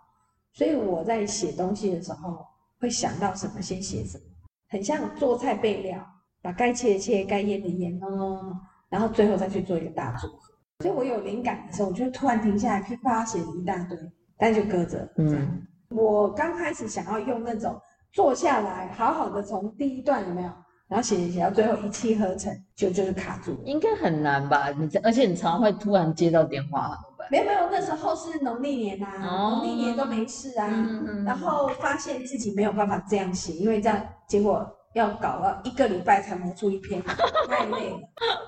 [0.55, 2.45] 所以我在写东西的时候，
[2.81, 4.25] 会想到什么先写什么，
[4.69, 5.99] 很像做菜备料，
[6.43, 8.57] 把该切的切，该腌的腌，弄弄弄，
[8.91, 10.53] 然后最后再去做一个大组合。
[10.81, 13.97] 所以我有灵感的时候，我就突然停下来，噼啪写了一大堆，
[14.37, 15.09] 但就搁着。
[15.17, 17.81] 嗯，我刚开始想要用那种
[18.13, 20.51] 坐下来，好好的从第一段有没有，
[20.89, 23.59] 然后写写写到最后一气呵成，就就是卡住了。
[23.65, 24.71] 应该很难吧？
[24.71, 26.99] 你而且你常会突然接到电话。
[27.33, 30.69] 没有没有，那时候是农历年呐、啊，农历、哦、年都没事啊。
[30.71, 37.03] 嗯嗯、然后发现自己没有办法这样写，因为这样结果要搞了一个礼拜才磨出一篇，
[37.49, 37.99] 太累了。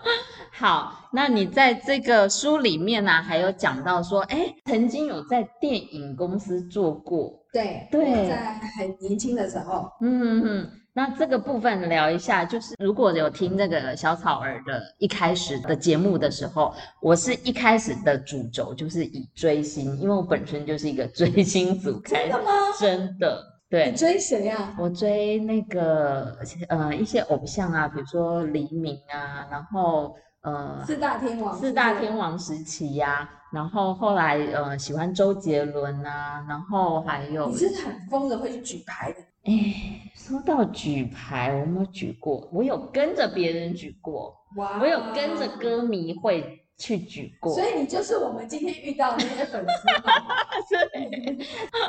[0.57, 7.41] 好，那你在这个书里面呢、啊，还有讲到说，哎，曾经有在电影公司做过。
[7.53, 9.91] 对对，在很年轻的时候。
[10.01, 22.29] 嗯嗯，那这个部分聊一下，就是如果有听这个小草儿的一开始的节目的时候，我是一开始的主轴就是以追星，因为我本身就是一个追星族开始。
[22.29, 22.51] 真的吗？
[22.79, 23.54] 真的。
[23.75, 24.73] 对，你追谁啊？
[24.79, 39.19] 我追那个呃一些偶像啊，比如说黎明啊，然后呃四大天王，四大天王时期呀、啊，然后后来呃喜欢周杰伦啊，然后还有你是很疯的，会去举牌的。
[39.43, 46.61] 哎，说到举牌，我没有举过，我有跟着别人举过，哇，我有跟着歌迷会。
[46.77, 50.77] 去举过，所以你就是我们今天遇到的那些粉丝。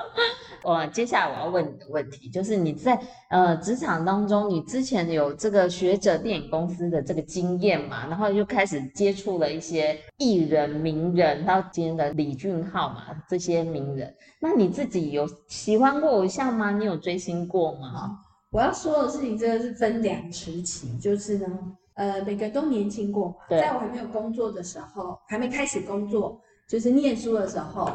[0.64, 8.08] 我接下来我要问你的问题，就是你在呃职场当中，你之前有这个学者电影公司的这个经验嘛？
[8.08, 14.12] 然后就开始接触了一些艺人、名人，到今天的李俊昊嘛，这些名人。
[14.40, 16.72] 那你自己有喜欢过偶像吗？
[16.72, 18.20] 你有追星过吗？
[18.52, 21.48] 我要说的事情，真的是分两时期，就是呢。
[21.96, 27.90] 呃，每个都年轻过嘛，在我还没有工作的时候，还没开始工作，就是念书的时候，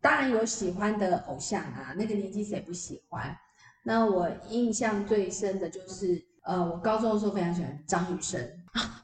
[0.00, 3.36] 当然有喜欢的偶像啊，那个年纪谁不喜欢？
[3.82, 8.40] 那我印象最深的就是，呃，我高中的时候非常喜欢张雨生，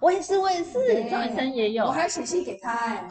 [0.00, 3.08] 我也是，我也是，张雨生也有，我还写信给他哎，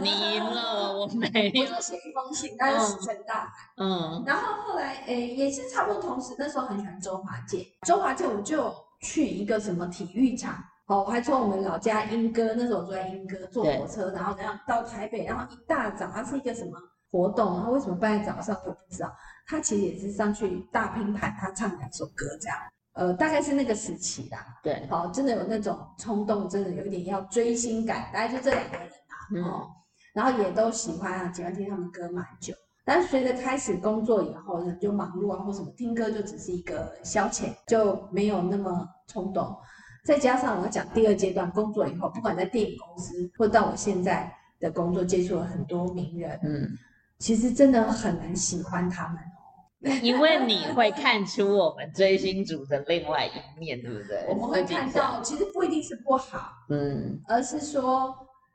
[0.00, 10.64] 你赢了，我 没有，我就写一封信，但是石沉大海，嗯，然后后来，诶，也是差不多同时，那时候很喜欢周华健，周华健我就去一个什么体育场。
[10.92, 16.72] 哦，我还从我们老家莺歌，那时候我住在莺歌，坐火车，然后然后到台北，然后一大早，它是一个什么
[17.10, 17.54] 活动？
[17.54, 19.10] 然后为什么办在早上我不知道。
[19.46, 22.58] 他其实也是上去大拼盘，他唱两首歌这样。
[22.92, 24.46] 呃，大概是那个时期啦。
[24.62, 28.10] 对，好，真的有那种冲动，真的有一点要追星感。
[28.12, 29.70] 大概就这两个人啊，哦、嗯，
[30.12, 32.52] 然后也都喜欢啊，喜欢听他们歌蛮久。
[32.84, 39.56] 但是随着开始工作以后，人就忙碌啊，或什么听歌就只是一个消遣，就没有那么冲动。
[40.04, 46.68] 再加上我要讲第二阶段工作以后，不管在电影公司，或到我现在的工作，接触了很多名人，嗯，
[47.18, 54.26] 其实真的很难喜欢他们哦，因为你会看出我们追星族的另外一面，对不对？
[54.28, 58.12] 我们会看到，其实不一定是不好，嗯，而是说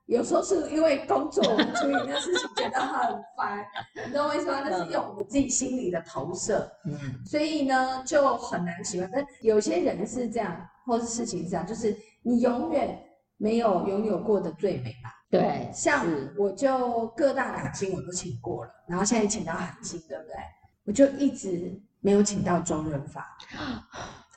[0.07, 3.65] 有时候是因为工作我们处理那事情觉得很烦，
[4.05, 4.61] 你懂我意思吗？
[4.65, 9.09] 那是用我们自己心里的投射，嗯，所以呢就很难喜欢。
[9.13, 10.53] 但有些人是这样。
[10.87, 12.97] 或是事情是这样，就是你永远
[13.37, 15.13] 没有拥有过的最美吧？
[15.29, 16.05] 对，像
[16.37, 20.33] 我就各大港星我都请过了，然后现在请到韩星，对不对？
[20.85, 23.37] 我就一直没有请到周润发，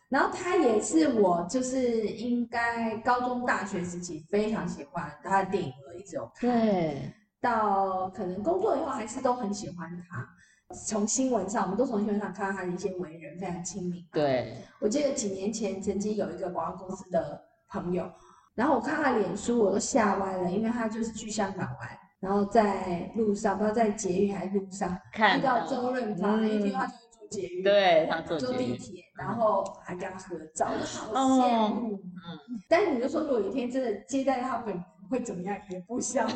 [0.09, 10.29] 然后他也是我就是应该高中大学时期非常喜欢他的电影，我一直有看，对，到可能工作以后还是都很喜欢他。
[10.73, 14.05] 从新闻上，我们都从新闻上看到他的一些为人非常亲民。
[14.13, 18.09] 对，我记得几年前曾经有一个广告公司的朋友，
[18.55, 31.95] 然后我看他脸书，我都吓歪了，因为他就是去香港玩，然后在路上，不知道在捷运还是路上看到周润发，嗯、一句话就是坐捷运，对，他坐坐地铁，然后还跟他合照，好羡慕。
[31.97, 34.85] 嗯，但是你就说，如果有一天真的接待他本人。
[35.11, 35.57] 会怎么样？
[35.71, 36.27] 也不想。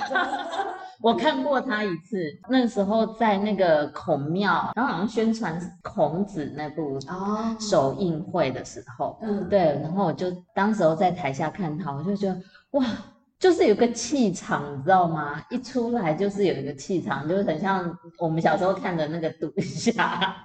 [1.00, 2.18] 我看过他一次，
[2.48, 6.98] 那时候在那个孔庙，然后好像宣传孔子那部
[7.60, 12.40] 首映会的时候，嗯、哦，对，然后我就当时候在台下看他，我就觉得
[12.72, 12.84] 哇，
[13.38, 15.42] 就是有个气场，你知道吗？
[15.50, 20.36] 一出来就是有一个气场，就是很像我们小时候看的那个赌侠、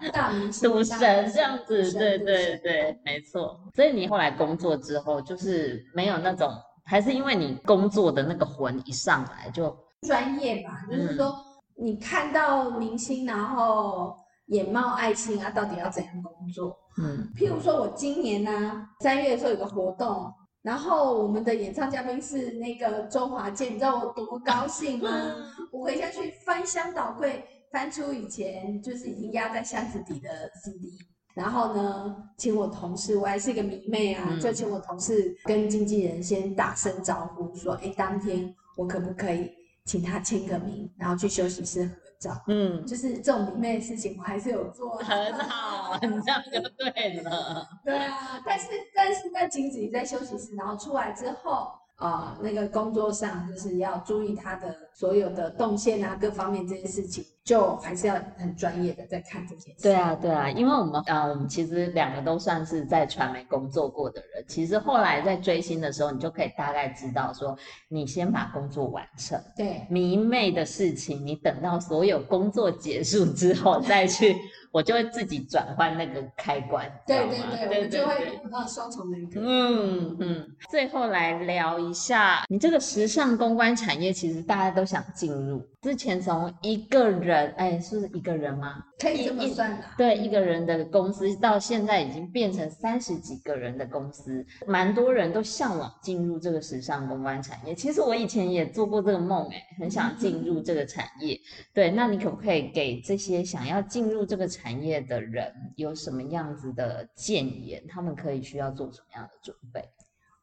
[0.62, 3.60] 赌神这样子，对对对，没错。
[3.76, 6.52] 所以你后来工作之后，就是没有那种。
[6.90, 9.78] 还是因为你工作的那个魂一上来就
[10.08, 11.36] 专业吧，就是说
[11.78, 14.18] 你看到明星然后
[14.48, 16.76] 眼冒爱心啊，到底要怎样工作？
[16.98, 20.34] 嗯，譬如说我今年呢、啊、三月的时候有个活动，
[20.64, 25.10] 然后我们的演唱嘉宾是那个周华健，你知道我多高兴吗？
[25.72, 30.30] 我回家去翻箱倒柜，翻出以前就是已经压在箱子底的
[30.64, 30.98] CD。
[31.34, 39.52] 然后呢，请我同事，我还是一个迷妹啊，嗯、就请我同事跟经纪人先打声招呼，说，哎，当天我可不可以
[39.86, 42.44] 请他签个名，然后去休息室合照？
[42.48, 44.98] 嗯，就是这种迷妹的事情，我还是有做。
[44.98, 47.66] 很好，你 这样就对了。
[47.86, 59.78] 对啊，但是但是那仅止于在休息室，然后出来之后，啊、呃，那个工作上就是要注意他的所有的动线啊，各方面这些事情，就还是要很专业的在看这些事。
[59.82, 74.36] 对啊，对啊，因为我们呃，我们其实两个都算是在传媒工作过的人，其实后来在追星的时候，你就可以大概知道说，你先把工作完成，对，迷妹的事情，你等到所有工作结束之后再去。
[74.72, 79.40] 我就会自己转换那个开关，对对对，对，我就会双重人格。
[79.44, 85.64] 嗯嗯，最后来聊一下，你这个时尚公关产业，其实大家都想进入。
[85.82, 88.84] 之前从一个人，哎，是一个人吗？
[89.00, 89.86] 可以这么算的。
[89.98, 97.74] 对，一个人的公司到现在已经变成三十几个人的公司，蛮多人都向往进入这个时尚公关产业。
[97.76, 101.40] 其实我以前也做过这个梦，哎，很想进入这个产业。
[101.74, 107.82] 对，那你可不可以给这些想要进入这个产业的人有什么样子的建言？
[107.88, 109.88] 他们可以需要做什么样的准备？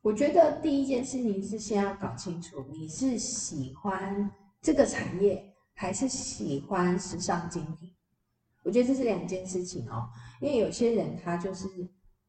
[0.07, 4.31] 我觉得第一件事情是先要搞清楚你是喜欢。
[4.63, 7.93] 这个产业还是喜欢时尚精品，
[8.63, 10.09] 我觉得这是两件事情哦。
[10.41, 11.67] 因为有些人他就是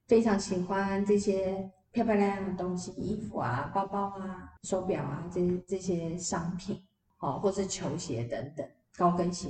[0.07, 6.84] 非常喜欢这些漂漂亮亮的东西，衣服啊、包包啊、手表啊这这些商品，
[7.19, 9.49] 哦，或是球鞋等等高跟鞋，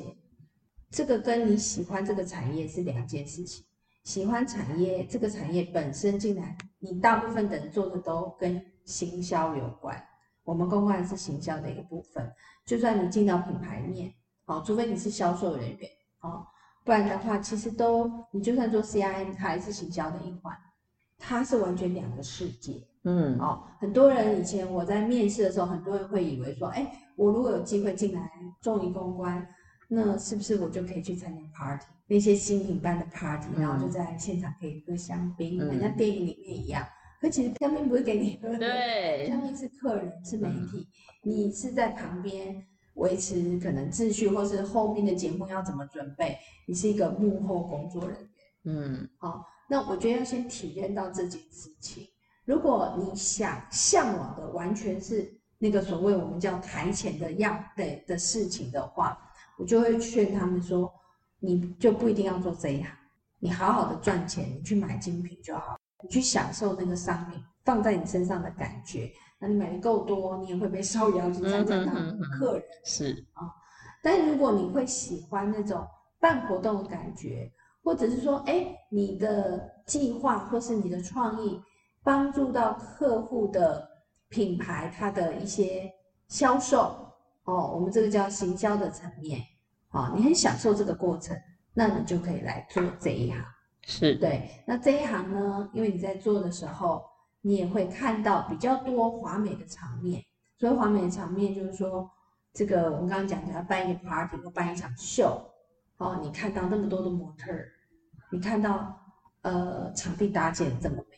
[0.92, 3.66] 这个跟你喜欢这个产业是两件事情。
[4.08, 10.02] 喜欢产业这个产业本身进来，你大部分的人做的都跟行销有关。
[10.46, 12.26] 我们公关是行销的一个部分，
[12.66, 14.10] 就算你进到品牌面，
[14.46, 15.90] 哦，除非你是销售人员，
[16.22, 16.48] 哦，
[16.86, 20.56] 不然的话，其实都你就算做 CIM，它还是行销的一环，
[21.18, 28.32] 它是完全两个世界，嗯，哦，很多人以前我在面试的时候，很多人会以为说，哎，我如果有机会进来
[28.62, 29.46] 做一公关，
[29.90, 36.88] 那是不是我就可以去参加 party，那些新品办的 party，然后就在现场可以喝香槟，很、嗯、像电影里面一样。
[37.20, 40.88] 可其实香槟不是给你喝的，对，香槟是客人，是媒体，
[41.26, 46.38] 嗯、你是在旁边维持可能秩序，或是后面的节目要怎么准备，
[46.68, 48.30] 你是一个幕后工作人员，
[48.66, 52.08] 嗯，好，那我觉得要先体验到这件事情。
[52.46, 59.18] 如果你想向往的完全是那个所谓我们叫台前的样的的事情的话，
[59.58, 60.90] 我就会劝他们说，
[61.40, 62.92] 你就不一定要做这一行，
[63.40, 65.78] 你好好的赚钱，你去买精品就好。
[66.04, 72.64] 你去享受那个商品放在你身上的感觉，那你买的够多，你也会被受邀去参加当客人。
[72.86, 73.52] 是啊，
[74.04, 75.84] 但如果你会喜欢那种
[76.20, 77.52] 办活动的感觉，
[77.84, 81.60] 或者是说，哎，你的计划或是你的创意
[82.04, 83.88] 帮助到客户的
[84.30, 85.92] 品牌，它的一些
[86.28, 86.96] 销售
[87.46, 89.42] 哦，我们这个叫行销的层面
[89.98, 91.36] 啊，你很享受这个过程，
[91.74, 93.44] 那你就可以来做这一行。
[93.82, 97.04] 是对，那这一行呢，因为你在做的时候，
[97.42, 100.22] 你也会看到比较多华美的场面。
[100.60, 102.10] 所以华美的场面就是说，
[102.54, 105.42] 这个我们刚刚讲的，要办一个 party 或办一场秀，
[105.98, 107.70] 哦，你看到那么多的模特儿，
[108.32, 109.00] 你看到
[109.44, 111.16] 呃场地搭建这么美，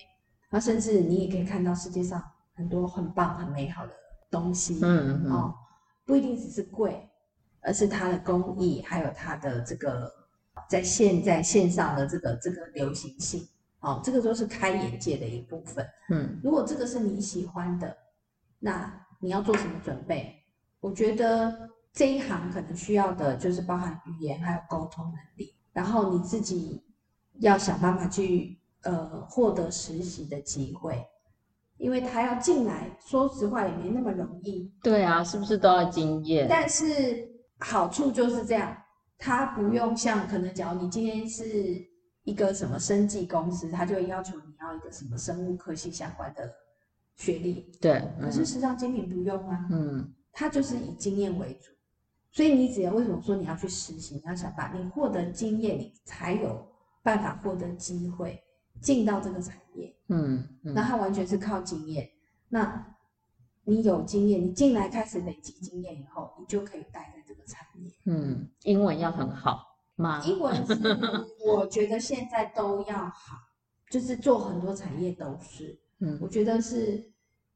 [0.49, 2.23] 然后甚至你也可以看到世界上
[2.53, 3.93] 很多很棒很美好的
[4.29, 5.55] 东西，嗯嗯，哦，
[6.05, 7.08] 不一定只是贵，
[7.61, 10.11] 而是它的工艺，还有它的这个。
[10.67, 13.47] 在现在线上的这个这个流行性，
[13.79, 15.87] 哦，这个都是开眼界的一部分。
[16.09, 17.95] 嗯，如果这个是你喜欢的，
[18.59, 20.35] 那你要做什么准备？
[20.79, 26.83] 我觉得这一行可能需要的就是包含语言还有沟通能力，然后你自己
[27.39, 31.03] 要想办法去呃获得实习的机会，
[31.77, 34.71] 因为他要进来，说实话也没那么容易。
[34.83, 36.47] 对啊，是不是都要经验？
[36.47, 37.27] 但是
[37.59, 38.75] 好处就是这样。
[39.17, 41.45] 它不用像可能，假如你今天是
[42.23, 46.49] 一个什么生技公司，他就会要求你要一个什么生物科系相关的
[47.17, 47.69] 学历。
[47.81, 49.67] 对，嗯、可是时尚精品不用啊。
[49.71, 51.71] 嗯，他就是以经验为主，
[52.31, 56.65] 所以你只要为什么说你要去实习，你要想办法，你获得经验，你才有
[57.03, 58.41] 办法获得机会
[58.79, 59.93] 进到这个产业。
[60.07, 62.09] 嗯，嗯，那他完全是靠经验。
[62.47, 62.95] 那
[63.69, 67.39] 你有经验，你进来开始累积经验以后，你就可以待在这个。
[67.49, 69.65] 产业，嗯，英文要很好
[69.95, 70.21] 吗？
[70.23, 70.75] 英文是，
[71.43, 73.37] 我觉得现在都要好，
[73.89, 77.03] 就是做很多产业都是，嗯，我觉得是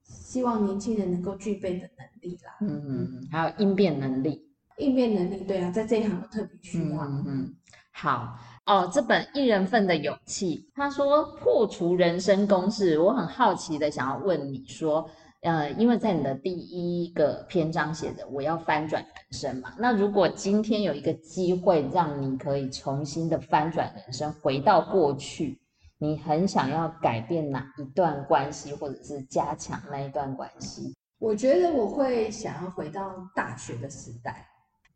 [0.04, 4.50] 希望年轻人能够具备的能力啦，嗯嗯，还有应变能力，
[4.80, 7.56] 应变能力，对啊，在这一行特别需要，嗯嗯，
[7.92, 8.36] 好
[8.66, 15.08] 哦，这本一人份的勇气，他说破除人生公式，我很好奇的想要问你说。
[15.44, 19.74] 呃，因为在你的第一个篇章写的，我要翻转人生嘛。
[19.78, 25.60] 那如果今天有一个机会，让你可以重新的翻转人生，回到过去，
[25.98, 30.96] 你很想要改变哪一段关系，或者是加强那一段关系？
[31.20, 34.48] 我觉得我会想要回到大学的时代。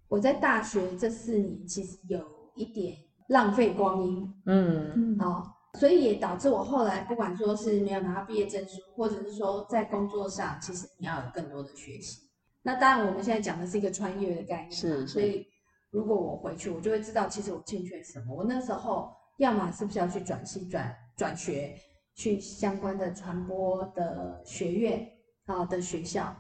[0.08, 2.22] 我在大学这四年其实有
[2.56, 2.96] 一点
[3.28, 5.44] 浪费光阴，嗯，好、哦，
[5.78, 12.22] 所以也导致我后来不管说是没有拿到毕业证书，或者是说在工作上，其实你要有更多的学习。
[12.64, 15.46] 那当然我们现在讲的是一个穿越的概念，是，是，所以
[15.92, 18.36] 如果我回去，我就会知道其实我欠缺什么。
[18.36, 21.76] 我那时候要么是不是要去转系转转学，
[22.16, 25.08] 去相关的传播的学院。
[25.50, 26.36] 好的学校，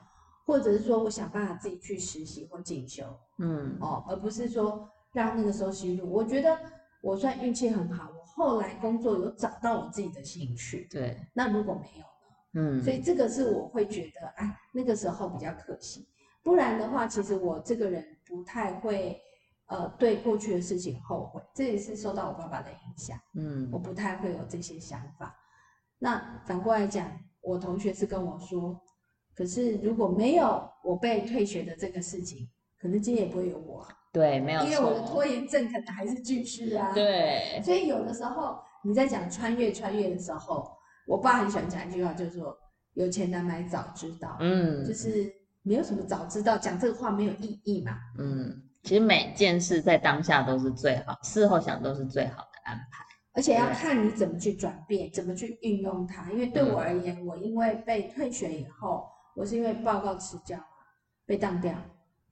[0.45, 3.05] 或者是说我想办法自己去实习或进修，
[3.39, 6.11] 嗯，哦，而不是说让那个时候吸入。
[6.11, 6.59] 我觉得
[7.01, 10.87] 我算运气很好，我后来工作有找到我自己的兴趣。
[10.91, 12.77] 对，那如果没有呢？
[12.79, 16.07] 嗯，所以这个是我会觉得，哎，那个时候比较可惜。
[16.43, 19.19] 不然的话，其实我这个人不太会，
[19.65, 21.41] 呃，对过去的事情后悔。
[21.55, 23.19] 这也是受到我爸爸的影响。
[23.33, 25.35] 嗯，我不太会有这些想法。
[25.97, 27.11] 那反过来讲，
[27.41, 28.79] 我同学是跟我说。
[29.33, 32.47] 可是如果没有我被退学的这个事情，
[32.79, 33.85] 可能今天也不会有我。
[34.13, 34.69] 对，没有错。
[34.69, 36.91] 因为我的拖延症可能还是继续啊。
[36.93, 37.61] 对。
[37.63, 40.71] 所以有的时候你在讲穿越穿越的时候，
[41.07, 42.55] 我爸很喜欢讲一句话，就是说
[42.93, 44.37] 有钱难买早知道。
[44.39, 44.85] 嗯。
[44.85, 45.31] 就是
[45.63, 47.97] 没有什么早知道，讲这个话没有意义嘛。
[48.19, 48.63] 嗯。
[48.83, 53.03] 其实每件事在当下都是最好，事后想都是最好的安排。
[53.33, 56.31] 而且要看你怎么去转变，怎么去运用它。
[56.31, 59.07] 因为对我而言，嗯、我因为被退学以后。
[59.35, 60.57] 我是因为报告迟交
[61.27, 61.71] 被当掉，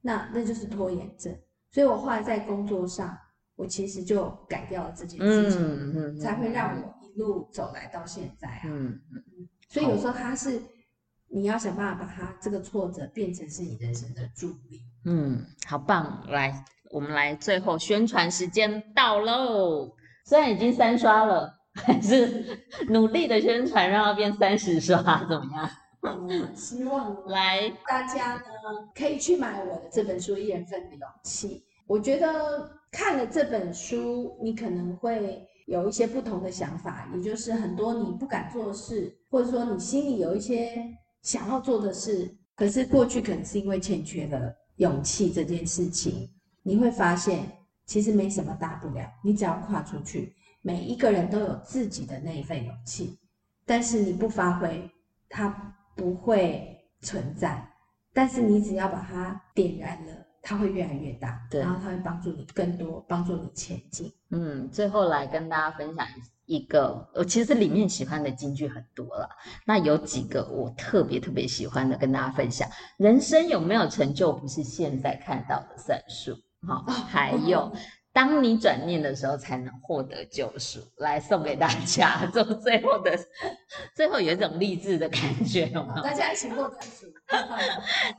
[0.06, 1.36] 那那就是拖延症。
[1.72, 3.18] 所以我后来在工作上，
[3.56, 8.62] 我其实就改掉了这件事情，嗯嗯、才会让我一路走来到现在啊。
[8.64, 10.62] 嗯嗯、所以有时候他是
[11.28, 14.80] 你要想办法把他这个挫折变成是你人生的助力。
[15.04, 16.24] 嗯，好棒！
[16.28, 19.94] 来，我们来最后宣传时间到喽。
[20.24, 25.70] 虽然已经三刷了，还是努力的宣传，让它变三十刷，怎么样？
[26.54, 28.42] 希望来大家呢
[28.94, 31.48] 可以去买我的这本书《一人份的勇气》。
[31.86, 46.28] 我觉得看了这本书，你可能会有一些不同的想法，也就是很多你不敢做的事，或者说你心里有一些想要做的事，可是过去可能是因为欠缺了勇气这件事情，
[46.62, 47.46] 你会发现
[47.84, 50.34] 其实没什么大不了，你只要跨出去。
[50.62, 53.18] 每一个人都有自己的那一份勇气，
[53.64, 54.90] 但是你不发挥，
[55.28, 55.72] 它。
[55.96, 57.66] 不会存在，
[58.12, 64.12] 但是你只要把它点燃了，它会越来越大，对，然后它会帮助你更多，帮助你前进。
[64.30, 66.06] 嗯，最后来跟大家分享
[66.44, 69.28] 一个，我其实里面喜欢的金句很多了，
[69.64, 72.68] 那有几个我特别特别喜欢的，跟大家分享。
[72.98, 76.36] 人生有没有成就，不是现在看到的算数，
[76.66, 77.72] 好，还有。
[78.16, 80.80] 当你转念的时候，才能获得救赎。
[80.96, 83.14] 来送给大家， 做最后的，
[83.94, 86.02] 最后有一种励志的感觉，有没有？
[86.02, 87.04] 大家一起获得赎，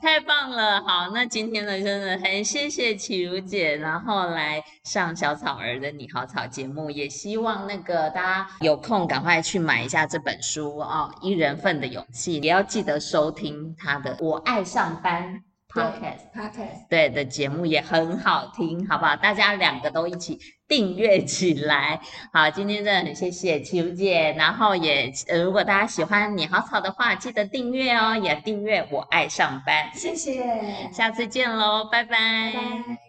[0.00, 0.80] 太棒了！
[0.82, 15.34] 好，那今天呢，真的很谢谢启如姐，然后来上小草儿的你好草节目，也希望那个大家有空赶快去买一下这本书哦，《一人份的勇气》，也要记得收听他的《我爱上班》。
[15.72, 19.16] Podcast，Podcast，对的节目也很好听，好不好？
[19.16, 22.00] 大家两个都一起订阅起来。
[22.32, 29.90] 好，今天真的很谢谢启如姐，然后也呃，如果大家喜欢你好草的话，记得订阅哦，也订阅我爱上班。
[29.94, 32.52] 谢谢，下次见喽，拜拜。
[32.54, 33.07] 拜拜。